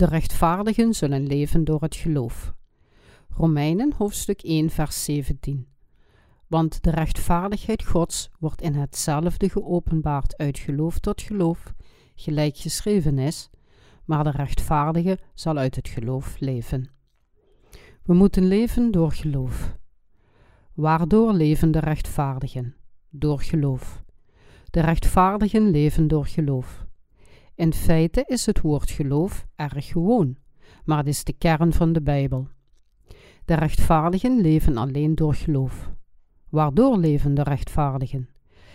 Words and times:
De 0.00 0.06
rechtvaardigen 0.06 0.94
zullen 0.94 1.26
leven 1.26 1.64
door 1.64 1.80
het 1.80 1.96
geloof. 1.96 2.54
Romeinen 3.28 3.92
hoofdstuk 3.96 4.42
1 4.42 4.70
vers 4.70 5.04
17 5.04 5.66
Want 6.46 6.82
de 6.82 6.90
rechtvaardigheid 6.90 7.84
Gods 7.84 8.30
wordt 8.38 8.62
in 8.62 8.74
hetzelfde 8.74 9.48
geopenbaard 9.48 10.36
uit 10.36 10.58
geloof 10.58 10.98
tot 10.98 11.22
geloof, 11.22 11.74
gelijk 12.14 12.56
geschreven 12.56 13.18
is, 13.18 13.50
maar 14.04 14.24
de 14.24 14.30
rechtvaardige 14.30 15.18
zal 15.34 15.56
uit 15.56 15.76
het 15.76 15.88
geloof 15.88 16.38
leven. 16.38 16.90
We 18.02 18.14
moeten 18.14 18.46
leven 18.46 18.90
door 18.90 19.12
geloof. 19.12 19.76
Waardoor 20.74 21.32
leven 21.32 21.70
de 21.70 21.80
rechtvaardigen? 21.80 22.74
Door 23.10 23.40
geloof. 23.40 24.02
De 24.70 24.80
rechtvaardigen 24.80 25.70
leven 25.70 26.08
door 26.08 26.26
geloof. 26.26 26.88
In 27.60 27.72
feite 27.72 28.24
is 28.26 28.46
het 28.46 28.60
woord 28.60 28.90
geloof 28.90 29.46
erg 29.56 29.86
gewoon, 29.86 30.36
maar 30.84 30.98
het 30.98 31.06
is 31.06 31.24
de 31.24 31.32
kern 31.32 31.72
van 31.72 31.92
de 31.92 32.02
Bijbel. 32.02 32.48
De 33.44 33.54
rechtvaardigen 33.54 34.40
leven 34.40 34.76
alleen 34.76 35.14
door 35.14 35.34
geloof. 35.34 35.90
Waardoor 36.48 36.98
leven 36.98 37.34
de 37.34 37.42
rechtvaardigen? 37.42 38.28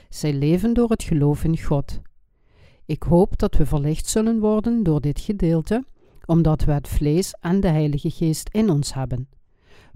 Zij 0.09 0.33
leven 0.33 0.73
door 0.73 0.89
het 0.89 1.03
geloof 1.03 1.43
in 1.43 1.57
God. 1.57 2.01
Ik 2.85 3.03
hoop 3.03 3.37
dat 3.37 3.55
we 3.55 3.65
verlicht 3.65 4.07
zullen 4.07 4.39
worden 4.39 4.83
door 4.83 5.01
dit 5.01 5.19
gedeelte, 5.19 5.83
omdat 6.25 6.63
we 6.63 6.71
het 6.71 6.87
vlees 6.87 7.33
en 7.39 7.59
de 7.59 7.67
Heilige 7.67 8.09
Geest 8.09 8.49
in 8.51 8.69
ons 8.69 8.93
hebben. 8.93 9.29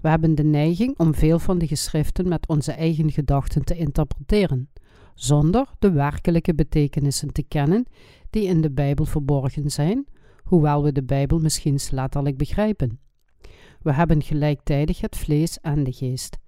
We 0.00 0.08
hebben 0.08 0.34
de 0.34 0.44
neiging 0.44 0.98
om 0.98 1.14
veel 1.14 1.38
van 1.38 1.58
de 1.58 1.66
geschriften 1.66 2.28
met 2.28 2.48
onze 2.48 2.72
eigen 2.72 3.10
gedachten 3.10 3.64
te 3.64 3.76
interpreteren, 3.76 4.68
zonder 5.22 5.66
de 5.78 5.90
werkelijke 5.90 6.54
betekenissen 6.54 7.32
te 7.32 7.42
kennen 7.42 7.86
die 8.30 8.46
in 8.46 8.60
de 8.60 8.70
Bijbel 8.70 9.04
verborgen 9.04 9.70
zijn, 9.70 10.06
hoewel 10.42 10.82
we 10.82 10.92
de 10.92 11.02
Bijbel 11.02 11.38
misschien 11.38 11.78
letterlijk 11.90 12.36
begrijpen. 12.36 13.00
We 13.80 13.92
hebben 13.92 14.22
gelijktijdig 14.22 15.00
het 15.00 15.16
vlees 15.16 15.58
en 15.60 15.84
de 15.84 15.92
geest. 15.92 16.38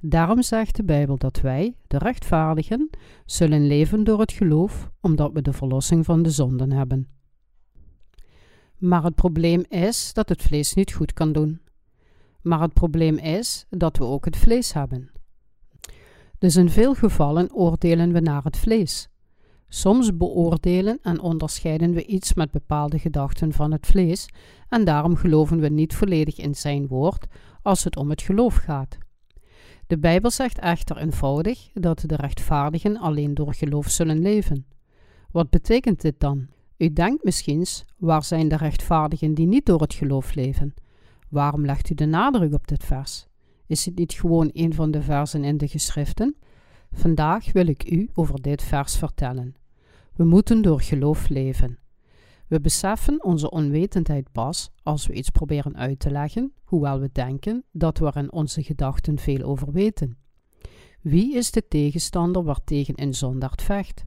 Daarom 0.00 0.42
zegt 0.42 0.76
de 0.76 0.84
Bijbel 0.84 1.16
dat 1.16 1.40
wij, 1.40 1.76
de 1.86 1.98
rechtvaardigen, 1.98 2.90
zullen 3.24 3.66
leven 3.66 4.04
door 4.04 4.20
het 4.20 4.32
geloof, 4.32 4.90
omdat 5.00 5.32
we 5.32 5.42
de 5.42 5.52
verlossing 5.52 6.04
van 6.04 6.22
de 6.22 6.30
zonden 6.30 6.72
hebben. 6.72 7.08
Maar 8.78 9.04
het 9.04 9.14
probleem 9.14 9.64
is 9.68 10.12
dat 10.12 10.28
het 10.28 10.42
vlees 10.42 10.74
niet 10.74 10.92
goed 10.92 11.12
kan 11.12 11.32
doen. 11.32 11.60
Maar 12.42 12.60
het 12.60 12.72
probleem 12.72 13.16
is 13.16 13.66
dat 13.70 13.96
we 13.96 14.04
ook 14.04 14.24
het 14.24 14.36
vlees 14.36 14.72
hebben. 14.72 15.10
Dus 16.38 16.56
in 16.56 16.70
veel 16.70 16.94
gevallen 16.94 17.54
oordelen 17.54 18.12
we 18.12 18.20
naar 18.20 18.42
het 18.42 18.56
vlees. 18.56 19.08
Soms 19.68 20.16
beoordelen 20.16 20.98
en 21.02 21.20
onderscheiden 21.20 21.92
we 21.92 22.06
iets 22.06 22.34
met 22.34 22.50
bepaalde 22.50 22.98
gedachten 22.98 23.52
van 23.52 23.72
het 23.72 23.86
vlees, 23.86 24.28
en 24.68 24.84
daarom 24.84 25.16
geloven 25.16 25.60
we 25.60 25.68
niet 25.68 25.94
volledig 25.94 26.38
in 26.38 26.54
zijn 26.54 26.86
woord 26.86 27.26
als 27.62 27.84
het 27.84 27.96
om 27.96 28.10
het 28.10 28.22
geloof 28.22 28.54
gaat. 28.54 28.98
De 29.86 29.98
Bijbel 29.98 30.30
zegt 30.30 30.58
echter 30.58 30.96
eenvoudig 30.96 31.70
dat 31.72 32.02
de 32.06 32.16
rechtvaardigen 32.16 32.96
alleen 32.96 33.34
door 33.34 33.54
geloof 33.54 33.88
zullen 33.88 34.18
leven. 34.18 34.66
Wat 35.30 35.50
betekent 35.50 36.00
dit 36.00 36.20
dan? 36.20 36.46
U 36.76 36.92
denkt 36.92 37.24
misschien, 37.24 37.66
waar 37.96 38.24
zijn 38.24 38.48
de 38.48 38.56
rechtvaardigen 38.56 39.34
die 39.34 39.46
niet 39.46 39.66
door 39.66 39.80
het 39.80 39.94
geloof 39.94 40.34
leven? 40.34 40.74
Waarom 41.28 41.64
legt 41.64 41.90
u 41.90 41.94
de 41.94 42.06
nadruk 42.06 42.54
op 42.54 42.68
dit 42.68 42.84
vers? 42.84 43.27
Is 43.68 43.84
het 43.84 43.96
niet 43.96 44.12
gewoon 44.12 44.50
een 44.52 44.74
van 44.74 44.90
de 44.90 45.02
versen 45.02 45.44
in 45.44 45.56
de 45.56 45.68
geschriften? 45.68 46.36
Vandaag 46.92 47.52
wil 47.52 47.66
ik 47.66 47.90
u 47.90 48.10
over 48.14 48.42
dit 48.42 48.62
vers 48.62 48.96
vertellen. 48.96 49.54
We 50.14 50.24
moeten 50.24 50.62
door 50.62 50.80
geloof 50.80 51.28
leven. 51.28 51.78
We 52.46 52.60
beseffen 52.60 53.24
onze 53.24 53.50
onwetendheid 53.50 54.32
pas 54.32 54.70
als 54.82 55.06
we 55.06 55.12
iets 55.12 55.30
proberen 55.30 55.76
uit 55.76 55.98
te 55.98 56.10
leggen, 56.10 56.52
hoewel 56.64 57.00
we 57.00 57.10
denken 57.12 57.64
dat 57.72 57.98
we 57.98 58.06
er 58.06 58.16
in 58.16 58.32
onze 58.32 58.62
gedachten 58.62 59.18
veel 59.18 59.42
over 59.42 59.72
weten. 59.72 60.16
Wie 61.00 61.36
is 61.36 61.50
de 61.50 61.68
tegenstander 61.68 62.44
waartegen 62.44 63.02
een 63.02 63.14
zondaard 63.14 63.62
vecht? 63.62 64.04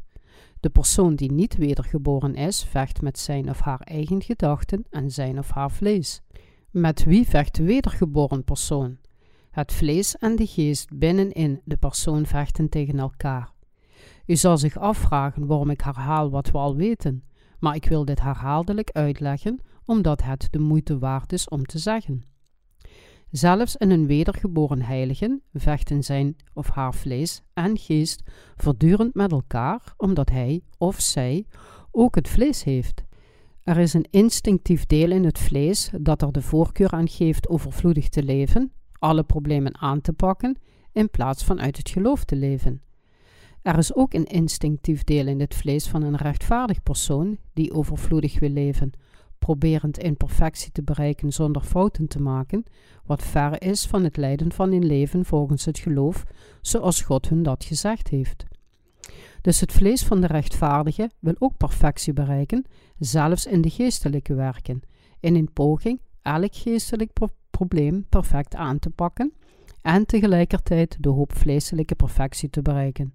De 0.59 0.69
persoon 0.69 1.15
die 1.15 1.31
niet 1.31 1.57
wedergeboren 1.57 2.35
is, 2.35 2.63
vecht 2.63 3.01
met 3.01 3.19
zijn 3.19 3.49
of 3.49 3.59
haar 3.59 3.79
eigen 3.79 4.21
gedachten 4.21 4.85
en 4.89 5.11
zijn 5.11 5.37
of 5.37 5.49
haar 5.51 5.71
vlees. 5.71 6.21
Met 6.71 7.03
wie 7.03 7.27
vecht 7.27 7.55
de 7.55 7.63
wedergeboren 7.63 8.43
persoon? 8.43 8.97
Het 9.51 9.73
vlees 9.73 10.17
en 10.17 10.35
de 10.35 10.45
geest 10.45 10.97
binnenin 10.97 11.61
de 11.63 11.77
persoon 11.77 12.25
vechten 12.25 12.69
tegen 12.69 12.99
elkaar. 12.99 13.51
U 14.25 14.35
zal 14.35 14.57
zich 14.57 14.77
afvragen 14.77 15.47
waarom 15.47 15.69
ik 15.69 15.81
herhaal 15.81 16.29
wat 16.29 16.51
we 16.51 16.57
al 16.57 16.75
weten, 16.75 17.23
maar 17.59 17.75
ik 17.75 17.85
wil 17.85 18.05
dit 18.05 18.21
herhaaldelijk 18.21 18.89
uitleggen 18.91 19.59
omdat 19.85 20.23
het 20.23 20.47
de 20.51 20.59
moeite 20.59 20.99
waard 20.99 21.33
is 21.33 21.49
om 21.49 21.65
te 21.65 21.77
zeggen. 21.79 22.23
Zelfs 23.31 23.75
in 23.75 23.89
een 23.89 24.07
wedergeboren 24.07 24.81
heilige 24.81 25.41
vechten 25.53 26.03
zijn 26.03 26.35
of 26.53 26.69
haar 26.69 26.93
vlees 26.93 27.41
en 27.53 27.77
geest 27.77 28.23
voortdurend 28.55 29.13
met 29.13 29.31
elkaar, 29.31 29.93
omdat 29.97 30.29
hij 30.29 30.61
of 30.77 31.01
zij 31.01 31.45
ook 31.91 32.15
het 32.15 32.29
vlees 32.29 32.63
heeft. 32.63 33.03
Er 33.63 33.77
is 33.77 33.93
een 33.93 34.07
instinctief 34.09 34.85
deel 34.85 35.11
in 35.11 35.23
het 35.23 35.39
vlees 35.39 35.91
dat 35.99 36.21
er 36.21 36.31
de 36.31 36.41
voorkeur 36.41 36.91
aan 36.91 37.07
geeft 37.07 37.49
overvloedig 37.49 38.09
te 38.09 38.23
leven, 38.23 38.71
alle 39.01 39.23
problemen 39.23 39.77
aan 39.77 40.01
te 40.01 40.13
pakken, 40.13 40.57
in 40.91 41.09
plaats 41.09 41.43
van 41.43 41.61
uit 41.61 41.77
het 41.77 41.89
geloof 41.89 42.23
te 42.23 42.35
leven. 42.35 42.81
Er 43.61 43.77
is 43.77 43.95
ook 43.95 44.13
een 44.13 44.25
instinctief 44.25 45.03
deel 45.03 45.27
in 45.27 45.39
het 45.39 45.55
vlees 45.55 45.87
van 45.87 46.03
een 46.03 46.15
rechtvaardig 46.15 46.83
persoon 46.83 47.37
die 47.53 47.73
overvloedig 47.73 48.39
wil 48.39 48.49
leven, 48.49 48.91
proberend 49.39 49.97
in 49.97 50.17
perfectie 50.17 50.71
te 50.71 50.83
bereiken 50.83 51.31
zonder 51.31 51.61
fouten 51.61 52.07
te 52.07 52.21
maken, 52.21 52.63
wat 53.05 53.23
ver 53.23 53.61
is 53.61 53.85
van 53.85 54.03
het 54.03 54.17
leiden 54.17 54.51
van 54.51 54.71
een 54.71 54.85
leven 54.85 55.25
volgens 55.25 55.65
het 55.65 55.79
geloof, 55.79 56.23
zoals 56.61 57.01
God 57.01 57.29
hun 57.29 57.43
dat 57.43 57.63
gezegd 57.63 58.07
heeft. 58.07 58.45
Dus 59.41 59.59
het 59.59 59.71
vlees 59.71 60.03
van 60.03 60.21
de 60.21 60.27
rechtvaardige 60.27 61.09
wil 61.19 61.35
ook 61.39 61.57
perfectie 61.57 62.13
bereiken, 62.13 62.65
zelfs 62.99 63.45
in 63.45 63.61
de 63.61 63.69
geestelijke 63.69 64.33
werken, 64.33 64.81
in 65.19 65.35
een 65.35 65.53
poging 65.53 66.01
elk 66.21 66.55
geestelijk 66.55 67.13
probleem 67.51 68.05
perfect 68.09 68.55
aan 68.55 68.79
te 68.79 68.89
pakken 68.89 69.33
en 69.81 70.05
tegelijkertijd 70.05 70.97
de 70.99 71.09
hoop 71.09 71.33
vleeselijke 71.35 71.95
perfectie 71.95 72.49
te 72.49 72.61
bereiken. 72.61 73.13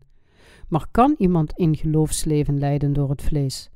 Maar 0.68 0.86
kan 0.90 1.14
iemand 1.18 1.52
in 1.52 1.76
geloofsleven 1.76 2.58
leiden 2.58 2.92
door 2.92 3.10
het 3.10 3.22
vlees? 3.22 3.70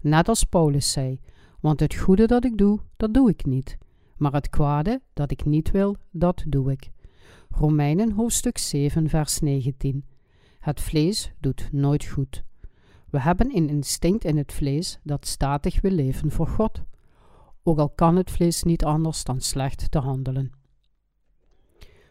Net 0.00 0.28
als 0.28 0.44
Paulus 0.44 0.92
zei: 0.92 1.20
Want 1.60 1.80
het 1.80 1.94
goede 1.94 2.26
dat 2.26 2.44
ik 2.44 2.56
doe, 2.56 2.80
dat 2.96 3.14
doe 3.14 3.30
ik 3.30 3.44
niet. 3.44 3.78
Maar 4.16 4.32
het 4.32 4.50
kwade 4.50 5.00
dat 5.12 5.30
ik 5.30 5.44
niet 5.44 5.70
wil, 5.70 5.96
dat 6.10 6.44
doe 6.46 6.70
ik. 6.70 6.90
Romeinen 7.50 8.12
hoofdstuk 8.12 8.58
7, 8.58 9.08
vers 9.08 9.40
19. 9.40 10.04
Het 10.58 10.80
vlees 10.80 11.32
doet 11.40 11.68
nooit 11.72 12.04
goed. 12.04 12.44
We 13.10 13.20
hebben 13.20 13.56
een 13.56 13.68
instinct 13.68 14.24
in 14.24 14.36
het 14.36 14.52
vlees 14.52 14.98
dat 15.02 15.26
statig 15.26 15.80
wil 15.80 15.90
leven 15.90 16.30
voor 16.30 16.48
God. 16.48 16.82
Ook 17.62 17.78
al 17.78 17.90
kan 17.90 18.16
het 18.16 18.30
vlees 18.30 18.62
niet 18.62 18.84
anders 18.84 19.24
dan 19.24 19.40
slecht 19.40 19.90
te 19.90 19.98
handelen. 19.98 20.52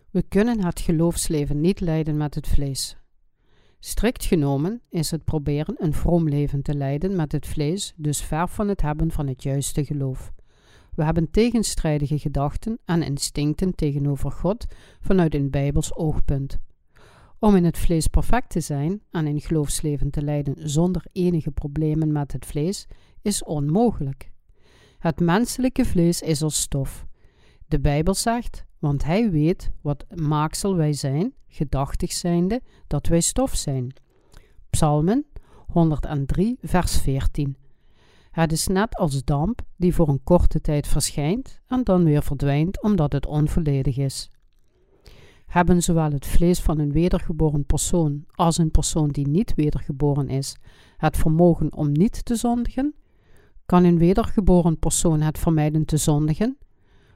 We 0.10 0.22
kunnen 0.22 0.66
het 0.66 0.80
geloofsleven 0.80 1.62
niet 1.62 1.80
leiden 1.80 2.18
met 2.18 2.36
het 2.36 2.48
vlees. 2.48 2.98
Strikt 3.80 4.26
genomen 4.26 4.82
is 4.90 5.12
het 5.12 5.24
proberen 5.24 5.76
een 5.78 5.94
vroom 5.94 6.30
leven 6.30 6.62
te 6.62 6.76
leiden 6.76 7.16
met 7.16 7.32
het 7.32 7.48
vlees 7.48 7.94
dus 7.96 8.22
ver 8.22 8.48
van 8.48 8.68
het 8.68 8.82
hebben 8.82 9.12
van 9.12 9.28
het 9.28 9.44
juiste 9.44 9.86
geloof. 9.86 10.32
We 10.96 11.04
hebben 11.04 11.32
tegenstrijdige 11.32 12.20
gedachten 12.20 12.80
en 12.86 13.04
instincten 13.04 13.76
tegenover 13.76 14.32
God 14.32 14.66
vanuit 15.00 15.36
een 15.36 15.50
Bijbels 15.50 15.96
oogpunt. 15.96 16.60
Om 17.40 17.56
in 17.56 17.66
het 17.66 17.78
vlees 17.78 18.08
perfect 18.08 18.50
te 18.50 18.60
zijn 18.60 19.02
en 19.12 19.26
een 19.26 19.42
geloofsleven 19.42 20.10
te 20.10 20.22
leiden 20.22 20.70
zonder 20.70 21.06
enige 21.12 21.52
problemen 21.52 22.12
met 22.12 22.32
het 22.32 22.46
vlees 22.46 22.88
is 23.22 23.44
onmogelijk. 23.44 24.32
Het 25.02 25.20
menselijke 25.20 25.86
vlees 25.86 26.22
is 26.22 26.42
als 26.42 26.62
stof. 26.62 27.06
De 27.68 27.80
Bijbel 27.80 28.14
zegt: 28.14 28.66
want 28.80 29.04
hij 29.04 29.32
weet 29.32 29.72
wat 29.82 30.06
maaksel 30.16 30.76
wij 30.76 30.94
zijn, 30.94 31.34
gedachtig 31.48 32.12
zijnde, 32.12 32.62
dat 32.88 33.08
wij 33.08 33.22
stof 33.22 33.56
zijn. 33.56 33.94
Psalmen 34.70 35.26
103, 35.68 36.58
vers 36.62 36.98
14. 36.98 37.56
Het 38.32 38.52
is 38.52 38.68
net 38.68 38.96
als 38.96 39.24
damp 39.24 39.62
die 39.76 39.94
voor 39.94 40.10
een 40.10 40.24
korte 40.24 40.62
tijd 40.62 40.88
verschijnt 40.88 41.60
en 41.68 41.84
dan 41.84 42.04
weer 42.04 42.24
verdwijnt 42.24 42.82
omdat 42.82 43.14
het 43.14 43.26
onvolledig 43.26 43.98
is. 43.98 44.30
Hebben 45.46 45.84
zowel 45.84 46.12
het 46.12 46.26
vlees 46.26 46.60
van 46.60 46.80
een 46.80 46.92
wedergeboren 46.92 47.66
persoon 47.66 48.26
als 48.32 48.58
een 48.58 48.72
persoon 48.72 49.10
die 49.10 49.28
niet 49.28 49.54
wedergeboren 49.56 50.30
is 50.30 50.56
het 50.98 51.18
vermogen 51.18 51.74
om 51.76 51.92
niet 51.92 52.26
te 52.26 52.36
zondigen? 52.36 52.96
Kan 53.66 53.84
een 53.84 53.98
wedergeboren 53.98 54.80
persoon 54.80 55.22
het 55.22 55.38
vermijden 55.38 55.86
te 55.86 55.98
zondigen? 55.98 56.58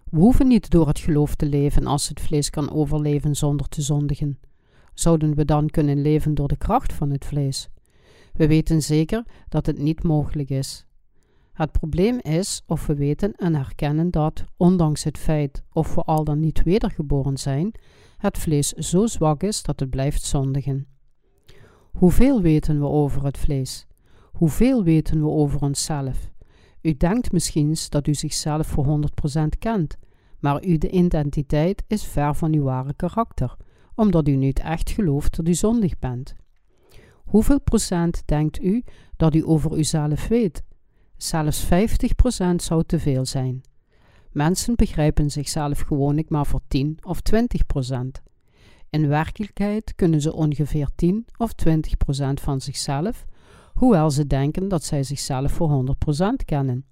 We 0.10 0.20
hoeven 0.20 0.48
niet 0.48 0.70
door 0.70 0.88
het 0.88 1.00
geloof 1.00 1.36
te 1.36 1.46
leven 1.46 1.86
als 1.86 2.08
het 2.08 2.22
vlees 2.22 2.50
kan 2.50 2.72
overleven 2.72 3.36
zonder 3.36 3.68
te 3.68 3.82
zondigen. 3.82 4.40
Zouden 4.94 5.36
we 5.36 5.46
dan 5.46 5.70
kunnen 5.70 6.02
leven 6.02 6.36
door 6.36 6.48
de 6.48 6.58
kracht 6.58 6.94
van 6.94 7.10
het 7.10 7.26
vlees? 7.26 7.70
We 8.34 8.48
weten 8.48 8.82
zeker 8.82 9.24
dat 9.50 9.66
het 9.66 9.78
niet 9.78 10.04
mogelijk 10.04 10.50
is. 10.50 10.86
Het 11.54 11.72
probleem 11.72 12.20
is 12.20 12.64
of 12.68 12.86
we 12.86 12.96
weten 12.96 13.34
en 13.36 13.56
herkennen 13.56 14.12
dat, 14.12 14.44
ondanks 14.58 15.04
het 15.04 15.18
feit 15.18 15.64
of 15.72 15.96
we 15.96 16.02
al 16.02 16.24
dan 16.24 16.40
niet 16.40 16.64
wedergeboren 16.64 17.38
zijn, 17.38 17.72
het 18.18 18.38
vlees 18.38 18.70
zo 18.70 19.06
zwak 19.06 19.44
is 19.44 19.64
dat 19.64 19.80
het 19.80 19.90
blijft 19.90 20.24
zondigen. 20.24 20.88
Hoeveel 21.92 22.42
weten 22.42 22.80
we 22.80 22.88
over 22.88 23.24
het 23.24 23.38
vlees? 23.38 23.88
Hoeveel 24.32 24.84
weten 24.84 25.22
we 25.22 25.30
over 25.30 25.62
onszelf? 25.62 26.34
U 26.86 26.98
denkt 26.98 27.32
misschien 27.32 27.76
dat 27.90 28.08
u 28.08 28.14
zichzelf 28.14 28.68
voor 28.68 29.00
100% 29.36 29.44
kent, 29.60 29.98
maar 30.40 30.62
uw 30.64 30.78
identiteit 30.90 31.84
is 31.88 32.04
ver 32.04 32.36
van 32.36 32.54
uw 32.54 32.64
ware 32.64 32.94
karakter, 32.94 33.56
omdat 33.96 34.28
u 34.28 34.36
niet 34.36 34.60
echt 34.60 34.90
gelooft 34.90 35.36
dat 35.36 35.48
u 35.48 35.54
zondig 35.54 36.00
bent. 36.00 36.36
Hoeveel 37.14 37.62
procent 37.62 38.24
denkt 38.26 38.62
u 38.62 38.84
dat 39.18 39.36
u 39.36 39.46
over 39.46 39.78
uzelf 39.78 40.28
weet? 40.28 40.64
Zelfs 41.18 41.66
50% 41.66 41.68
zou 42.56 42.84
te 42.84 43.00
veel 43.00 43.26
zijn. 43.26 43.62
Mensen 44.32 44.76
begrijpen 44.76 45.30
zichzelf 45.30 45.80
gewoonlijk 45.80 46.30
maar 46.30 46.46
voor 46.46 46.62
10 46.68 46.98
of 47.02 47.20
20%. 47.34 47.96
In 48.90 49.08
werkelijkheid 49.08 49.96
kunnen 49.96 50.22
ze 50.22 50.34
ongeveer 50.34 50.90
10 50.96 51.26
of 51.38 51.52
20% 51.70 51.74
van 52.34 52.62
zichzelf, 52.62 53.26
hoewel 53.76 54.10
ze 54.12 54.28
denken 54.28 54.68
dat 54.68 54.84
zij 54.84 55.04
zichzelf 55.04 55.52
voor 55.52 55.86
100% 56.42 56.46
kennen. 56.46 56.86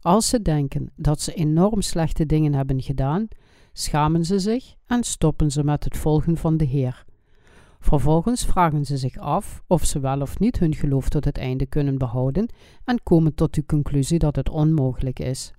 Als 0.00 0.28
ze 0.28 0.42
denken 0.42 0.92
dat 0.96 1.20
ze 1.20 1.34
enorm 1.34 1.80
slechte 1.80 2.26
dingen 2.26 2.54
hebben 2.54 2.82
gedaan, 2.82 3.28
schamen 3.72 4.24
ze 4.24 4.38
zich 4.38 4.74
en 4.86 5.04
stoppen 5.04 5.50
ze 5.50 5.64
met 5.64 5.84
het 5.84 5.96
volgen 5.96 6.36
van 6.36 6.56
de 6.56 6.64
Heer. 6.64 7.04
Vervolgens 7.80 8.44
vragen 8.44 8.84
ze 8.84 8.96
zich 8.96 9.16
af 9.16 9.62
of 9.66 9.84
ze 9.84 10.00
wel 10.00 10.20
of 10.20 10.38
niet 10.38 10.58
hun 10.58 10.74
geloof 10.74 11.08
tot 11.08 11.24
het 11.24 11.38
einde 11.38 11.66
kunnen 11.66 11.98
behouden 11.98 12.52
en 12.84 13.02
komen 13.02 13.34
tot 13.34 13.54
de 13.54 13.66
conclusie 13.66 14.18
dat 14.18 14.36
het 14.36 14.48
onmogelijk 14.48 15.18
is. 15.18 15.52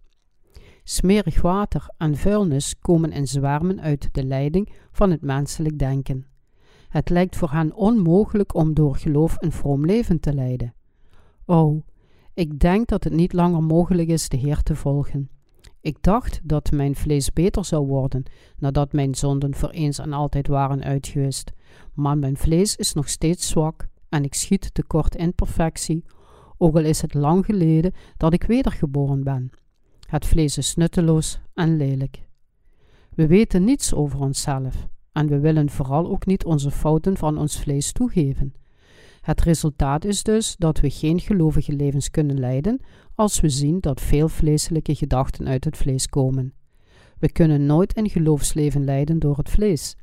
Smerig 0.84 1.42
water 1.42 1.90
en 1.98 2.16
vuilnis 2.16 2.76
komen 2.80 3.12
in 3.12 3.28
zwermen 3.28 3.82
uit 3.82 4.10
de 4.12 4.24
leiding 4.24 4.72
van 4.92 5.12
het 5.12 5.22
menselijk 5.22 5.80
denken. 5.80 6.31
Het 6.92 7.10
lijkt 7.10 7.36
voor 7.36 7.52
hen 7.52 7.74
onmogelijk 7.74 8.56
om 8.56 8.74
door 8.74 8.96
geloof 8.96 9.36
een 9.40 9.52
vroom 9.52 9.86
leven 9.86 10.20
te 10.20 10.34
leiden. 10.34 10.74
O, 11.46 11.82
ik 12.34 12.60
denk 12.60 12.88
dat 12.88 13.04
het 13.04 13.14
niet 13.14 13.34
langer 13.34 13.64
mogelijk 13.64 14.10
is 14.10 14.30
de 14.30 14.38
Heer 14.38 14.64
te 14.64 14.76
volgen. 14.76 15.30
Ik 15.82 15.98
dacht 16.02 16.40
dat 16.44 16.72
mijn 16.72 16.96
vlees 16.96 17.34
beter 17.34 17.66
zou 17.66 17.88
worden 17.88 18.24
nadat 18.58 18.94
mijn 18.94 19.16
zonden 19.16 19.56
voor 19.56 19.70
eens 19.70 20.00
en 20.00 20.14
altijd 20.14 20.48
waren 20.48 20.84
uitgewist, 20.84 21.52
maar 21.94 22.18
mijn 22.18 22.38
vlees 22.38 22.76
is 22.76 22.94
nog 22.94 23.10
steeds 23.10 23.48
zwak 23.48 23.88
en 24.10 24.24
ik 24.24 24.34
schiet 24.34 24.74
tekort 24.74 25.16
in 25.16 25.36
perfectie, 25.36 26.06
ook 26.58 26.76
al 26.76 26.84
is 26.84 27.02
het 27.02 27.14
lang 27.14 27.46
geleden 27.46 27.94
dat 28.18 28.34
ik 28.34 28.44
wedergeboren 28.44 29.24
ben. 29.24 29.50
Het 30.08 30.26
vlees 30.26 30.58
is 30.58 30.76
nutteloos 30.76 31.40
en 31.54 31.78
lelijk. 31.78 32.28
We 33.16 33.28
weten 33.28 33.64
niets 33.64 33.94
over 33.94 34.20
onszelf 34.20 34.88
en 35.12 35.28
we 35.28 35.40
willen 35.40 35.70
vooral 35.70 36.10
ook 36.10 36.26
niet 36.26 36.46
onze 36.46 36.72
fouten 36.72 37.18
van 37.18 37.38
ons 37.38 37.60
vlees 37.60 37.92
toegeven. 37.92 38.54
Het 39.22 39.42
resultaat 39.42 40.06
is 40.06 40.24
dus 40.24 40.56
dat 40.58 40.80
we 40.80 40.90
geen 40.90 41.20
gelovige 41.20 41.74
levens 41.74 42.10
kunnen 42.10 42.40
leiden 42.40 42.82
als 43.16 43.40
we 43.40 43.50
zien 43.50 43.80
dat 43.80 44.02
veel 44.02 44.28
vleeselijke 44.28 44.96
gedachten 44.96 45.48
uit 45.48 45.66
het 45.66 45.78
vlees 45.78 46.08
komen. 46.08 46.54
We 47.20 47.32
kunnen 47.32 47.66
nooit 47.66 47.98
een 47.98 48.10
geloofsleven 48.10 48.84
leiden 48.84 49.20
door 49.20 49.38
het 49.38 49.50
vlees. 49.50 49.96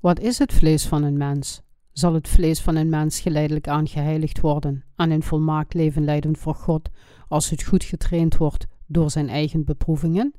Wat 0.00 0.20
is 0.20 0.38
het 0.38 0.52
vlees 0.52 0.86
van 0.86 1.02
een 1.02 1.16
mens? 1.16 1.62
Zal 1.92 2.14
het 2.14 2.28
vlees 2.28 2.60
van 2.60 2.76
een 2.76 2.88
mens 2.88 3.20
geleidelijk 3.20 3.68
aangeheiligd 3.68 4.40
worden 4.40 4.84
en 4.96 5.10
een 5.10 5.22
volmaakt 5.22 5.74
leven 5.74 6.04
leiden 6.04 6.36
voor 6.36 6.54
God 6.54 6.90
als 7.28 7.50
het 7.50 7.62
goed 7.62 7.84
getraind 7.84 8.36
wordt 8.36 8.66
door 8.86 9.10
zijn 9.10 9.28
eigen 9.28 9.64
beproevingen? 9.64 10.34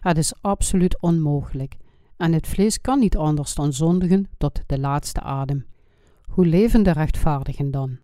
Het 0.00 0.18
is 0.18 0.34
absoluut 0.40 1.00
onmogelijk 1.00 1.76
en 2.20 2.32
het 2.32 2.46
vlees 2.46 2.80
kan 2.80 2.98
niet 2.98 3.16
anders 3.16 3.54
dan 3.54 3.72
zondigen 3.72 4.28
tot 4.36 4.60
de 4.66 4.78
laatste 4.78 5.20
adem. 5.20 5.66
Hoe 6.22 6.46
leven 6.46 6.82
de 6.82 6.92
rechtvaardigen 6.92 7.70
dan? 7.70 7.98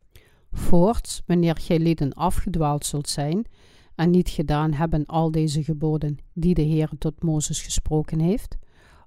Voorts, 0.53 1.23
wanneer 1.27 1.57
gij 1.61 1.79
lieden 1.79 2.13
afgedwaald 2.13 2.87
zult 2.87 3.09
zijn 3.09 3.47
en 3.95 4.11
niet 4.11 4.29
gedaan 4.29 4.73
hebben 4.73 5.07
al 5.07 5.31
deze 5.31 5.65
geboden 5.65 6.19
die 6.33 6.55
de 6.55 6.63
Heer 6.63 6.91
tot 6.99 7.23
Mozes 7.23 7.63
gesproken 7.63 8.21
heeft, 8.21 8.57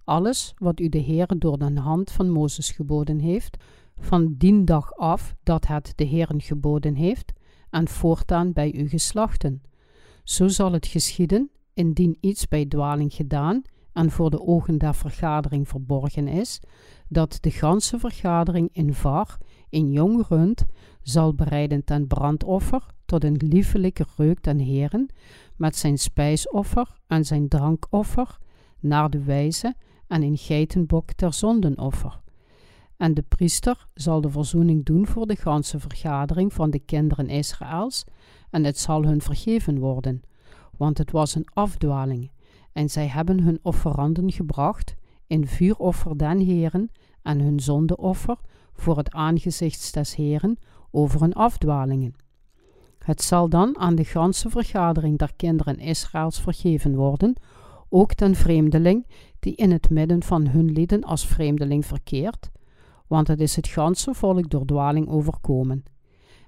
alles 0.03 0.53
wat 0.57 0.79
u 0.79 0.89
de 0.89 0.97
Heer 0.97 1.27
door 1.37 1.57
de 1.57 1.79
hand 1.79 2.11
van 2.11 2.29
Mozes 2.29 2.71
geboden 2.71 3.19
heeft, 3.19 3.57
van 3.97 4.35
dien 4.37 4.65
dag 4.65 4.93
af 4.95 5.35
dat 5.43 5.67
het 5.67 5.93
de 5.95 6.03
Heer 6.03 6.33
geboden 6.37 6.95
heeft, 6.95 7.31
en 7.69 7.87
voortaan 7.87 8.53
bij 8.53 8.73
uw 8.75 8.87
geslachten. 8.87 9.61
Zo 10.23 10.47
zal 10.47 10.71
het 10.71 10.87
geschieden, 10.87 11.49
indien 11.73 12.17
iets 12.19 12.47
bij 12.47 12.65
dwaling 12.65 13.13
gedaan 13.13 13.61
en 13.99 14.11
voor 14.11 14.29
de 14.29 14.41
ogen 14.41 14.77
der 14.77 14.95
vergadering 14.95 15.67
verborgen 15.67 16.27
is, 16.27 16.59
dat 17.07 17.37
de 17.41 17.51
ganse 17.51 17.99
vergadering 17.99 18.69
in 18.71 18.93
var 18.93 19.37
een 19.69 19.91
jong 19.91 20.27
rund 20.27 20.65
zal 21.01 21.33
bereiden 21.33 21.83
ten 21.83 22.07
brandoffer 22.07 22.85
tot 23.05 23.23
een 23.23 23.37
liefelijke 23.37 24.05
reuk 24.17 24.39
ten 24.39 24.59
Heren, 24.59 25.09
met 25.55 25.75
zijn 25.75 25.97
spijsoffer 25.97 26.95
en 27.07 27.25
zijn 27.25 27.47
drankoffer, 27.47 28.37
naar 28.79 29.09
de 29.09 29.23
wijze 29.23 29.75
en 30.07 30.23
een 30.23 30.37
geitenbok 30.37 31.13
ter 31.13 31.33
zondenoffer. 31.33 32.21
En 32.97 33.13
de 33.13 33.23
priester 33.27 33.87
zal 33.93 34.21
de 34.21 34.29
verzoening 34.29 34.85
doen 34.85 35.07
voor 35.07 35.27
de 35.27 35.35
ganse 35.35 35.79
vergadering 35.79 36.53
van 36.53 36.69
de 36.69 36.79
kinderen 36.79 37.29
Israëls, 37.29 38.03
en 38.49 38.63
het 38.63 38.77
zal 38.77 39.03
hun 39.03 39.21
vergeven 39.21 39.79
worden, 39.79 40.21
want 40.77 40.97
het 40.97 41.11
was 41.11 41.35
een 41.35 41.47
afdwaling, 41.53 42.31
en 42.79 42.89
zij 42.89 43.07
hebben 43.07 43.39
hun 43.39 43.59
offeranden 43.61 44.31
gebracht 44.31 44.95
in 45.27 45.47
vuuroffer 45.47 46.17
den 46.17 46.39
Heren 46.39 46.91
en 47.21 47.39
hun 47.39 47.59
zondeoffer 47.59 48.37
voor 48.73 48.97
het 48.97 49.11
aangezicht 49.11 49.93
des 49.93 50.15
Heren 50.15 50.57
over 50.91 51.21
hun 51.21 51.33
afdwalingen. 51.33 52.13
Het 52.99 53.21
zal 53.21 53.49
dan 53.49 53.77
aan 53.77 53.95
de 53.95 54.03
ganse 54.03 54.49
vergadering 54.49 55.17
der 55.17 55.31
kinderen 55.35 55.77
Israëls 55.79 56.41
vergeven 56.41 56.95
worden, 56.95 57.33
ook 57.89 58.13
ten 58.13 58.35
vreemdeling 58.35 59.07
die 59.39 59.55
in 59.55 59.71
het 59.71 59.89
midden 59.89 60.23
van 60.23 60.47
hun 60.47 60.71
lieden 60.71 61.03
als 61.03 61.27
vreemdeling 61.27 61.85
verkeert, 61.85 62.51
want 63.07 63.27
het 63.27 63.39
is 63.39 63.55
het 63.55 63.67
ganse 63.67 64.13
volk 64.13 64.49
door 64.49 64.65
dwaling 64.65 65.09
overkomen. 65.09 65.83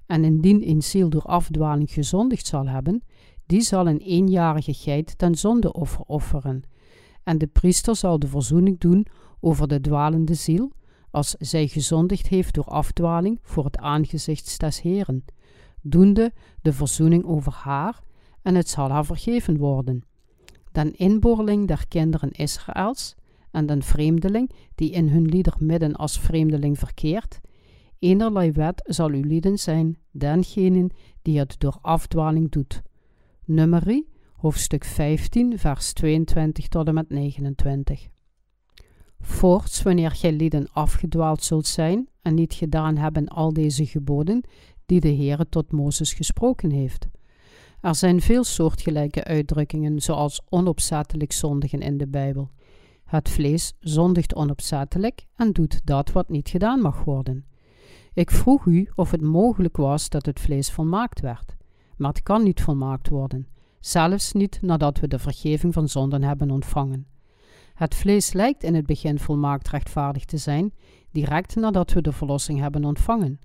En 0.05 0.23
indien 0.23 0.69
een 0.69 0.81
ziel 0.81 1.09
door 1.09 1.25
afdwaling 1.25 1.91
gezondigd 1.91 2.47
zal 2.47 2.67
hebben, 2.67 3.03
die 3.51 3.61
zal 3.61 3.87
een 3.87 3.97
eenjarige 3.97 4.73
geit 4.73 5.17
ten 5.17 5.35
zondeoffer 5.35 6.01
offeren. 6.05 6.63
En 7.23 7.37
de 7.37 7.47
priester 7.47 7.95
zal 7.95 8.19
de 8.19 8.27
verzoening 8.27 8.79
doen 8.79 9.05
over 9.39 9.67
de 9.67 9.81
dwalende 9.81 10.33
ziel, 10.33 10.71
als 11.09 11.35
zij 11.39 11.67
gezondigd 11.67 12.27
heeft 12.27 12.53
door 12.53 12.65
afdwaling 12.65 13.39
voor 13.41 13.65
het 13.65 13.77
aangezicht 13.77 14.59
des 14.59 14.81
Heren, 14.81 15.25
doende 15.81 16.33
de 16.61 16.73
verzoening 16.73 17.25
over 17.25 17.53
haar, 17.53 17.99
en 18.41 18.55
het 18.55 18.69
zal 18.69 18.89
haar 18.89 19.05
vergeven 19.05 19.57
worden. 19.57 20.03
Den 20.71 20.95
inboorling 20.95 21.67
der 21.67 21.87
kinderen 21.87 22.31
Israëls 22.31 23.15
en 23.51 23.65
den 23.65 23.83
vreemdeling 23.83 24.51
die 24.75 24.91
in 24.91 25.07
hun 25.09 25.25
lieder 25.25 25.55
midden 25.59 25.95
als 25.95 26.19
vreemdeling 26.19 26.79
verkeert, 26.79 27.39
eenerlei 27.99 28.51
wet 28.51 28.81
zal 28.85 29.09
uw 29.09 29.23
lieden 29.23 29.57
zijn, 29.57 29.97
dengenen 30.11 30.89
die 31.21 31.39
het 31.39 31.55
door 31.59 31.77
afdwaling 31.81 32.51
doet. 32.51 32.81
Nummerie, 33.45 34.07
hoofdstuk 34.33 34.85
15, 34.85 35.59
vers 35.59 35.93
22 35.93 36.67
tot 36.67 36.87
en 36.87 36.93
met 36.93 37.09
29. 37.09 38.07
Voorts, 39.19 39.81
wanneer 39.81 40.11
gij 40.11 40.31
lieden 40.31 40.67
afgedwaald 40.71 41.43
zult 41.43 41.67
zijn 41.67 42.09
en 42.21 42.33
niet 42.33 42.53
gedaan 42.53 42.97
hebben 42.97 43.27
al 43.27 43.53
deze 43.53 43.85
geboden 43.85 44.43
die 44.85 44.99
de 44.99 45.15
Heere 45.15 45.49
tot 45.49 45.71
Mozes 45.71 46.13
gesproken 46.13 46.71
heeft. 46.71 47.07
Er 47.81 47.95
zijn 47.95 48.21
veel 48.21 48.43
soortgelijke 48.43 49.23
uitdrukkingen, 49.23 50.01
zoals 50.01 50.41
onopzettelijk 50.49 51.31
zondigen 51.31 51.79
in 51.79 51.97
de 51.97 52.07
Bijbel. 52.07 52.51
Het 53.05 53.29
vlees 53.29 53.73
zondigt 53.79 54.35
onopzettelijk 54.35 55.25
en 55.35 55.51
doet 55.51 55.85
dat 55.85 56.11
wat 56.11 56.29
niet 56.29 56.49
gedaan 56.49 56.79
mag 56.79 57.03
worden. 57.03 57.45
Ik 58.13 58.31
vroeg 58.31 58.65
u 58.65 58.89
of 58.95 59.11
het 59.11 59.21
mogelijk 59.21 59.77
was 59.77 60.09
dat 60.09 60.25
het 60.25 60.39
vlees 60.39 60.71
volmaakt 60.71 61.19
werd, 61.19 61.55
maar 62.01 62.11
het 62.11 62.23
kan 62.23 62.43
niet 62.43 62.61
volmaakt 62.61 63.09
worden, 63.09 63.47
zelfs 63.79 64.31
niet 64.31 64.61
nadat 64.61 64.99
we 64.99 65.07
de 65.07 65.19
vergeving 65.19 65.73
van 65.73 65.89
zonden 65.89 66.23
hebben 66.23 66.51
ontvangen. 66.51 67.07
Het 67.73 67.95
vlees 67.95 68.33
lijkt 68.33 68.63
in 68.63 68.75
het 68.75 68.85
begin 68.85 69.19
volmaakt 69.19 69.69
rechtvaardig 69.69 70.25
te 70.25 70.37
zijn, 70.37 70.73
direct 71.11 71.55
nadat 71.55 71.93
we 71.93 72.01
de 72.01 72.11
verlossing 72.11 72.59
hebben 72.59 72.85
ontvangen. 72.85 73.39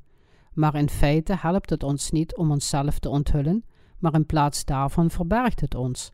Maar 0.52 0.74
in 0.74 0.88
feite 0.88 1.36
helpt 1.38 1.70
het 1.70 1.82
ons 1.82 2.10
niet 2.10 2.36
om 2.36 2.50
onszelf 2.50 2.98
te 2.98 3.08
onthullen, 3.08 3.64
maar 3.98 4.14
in 4.14 4.26
plaats 4.26 4.64
daarvan 4.64 5.10
verbergt 5.10 5.60
het 5.60 5.74
ons. 5.74 6.12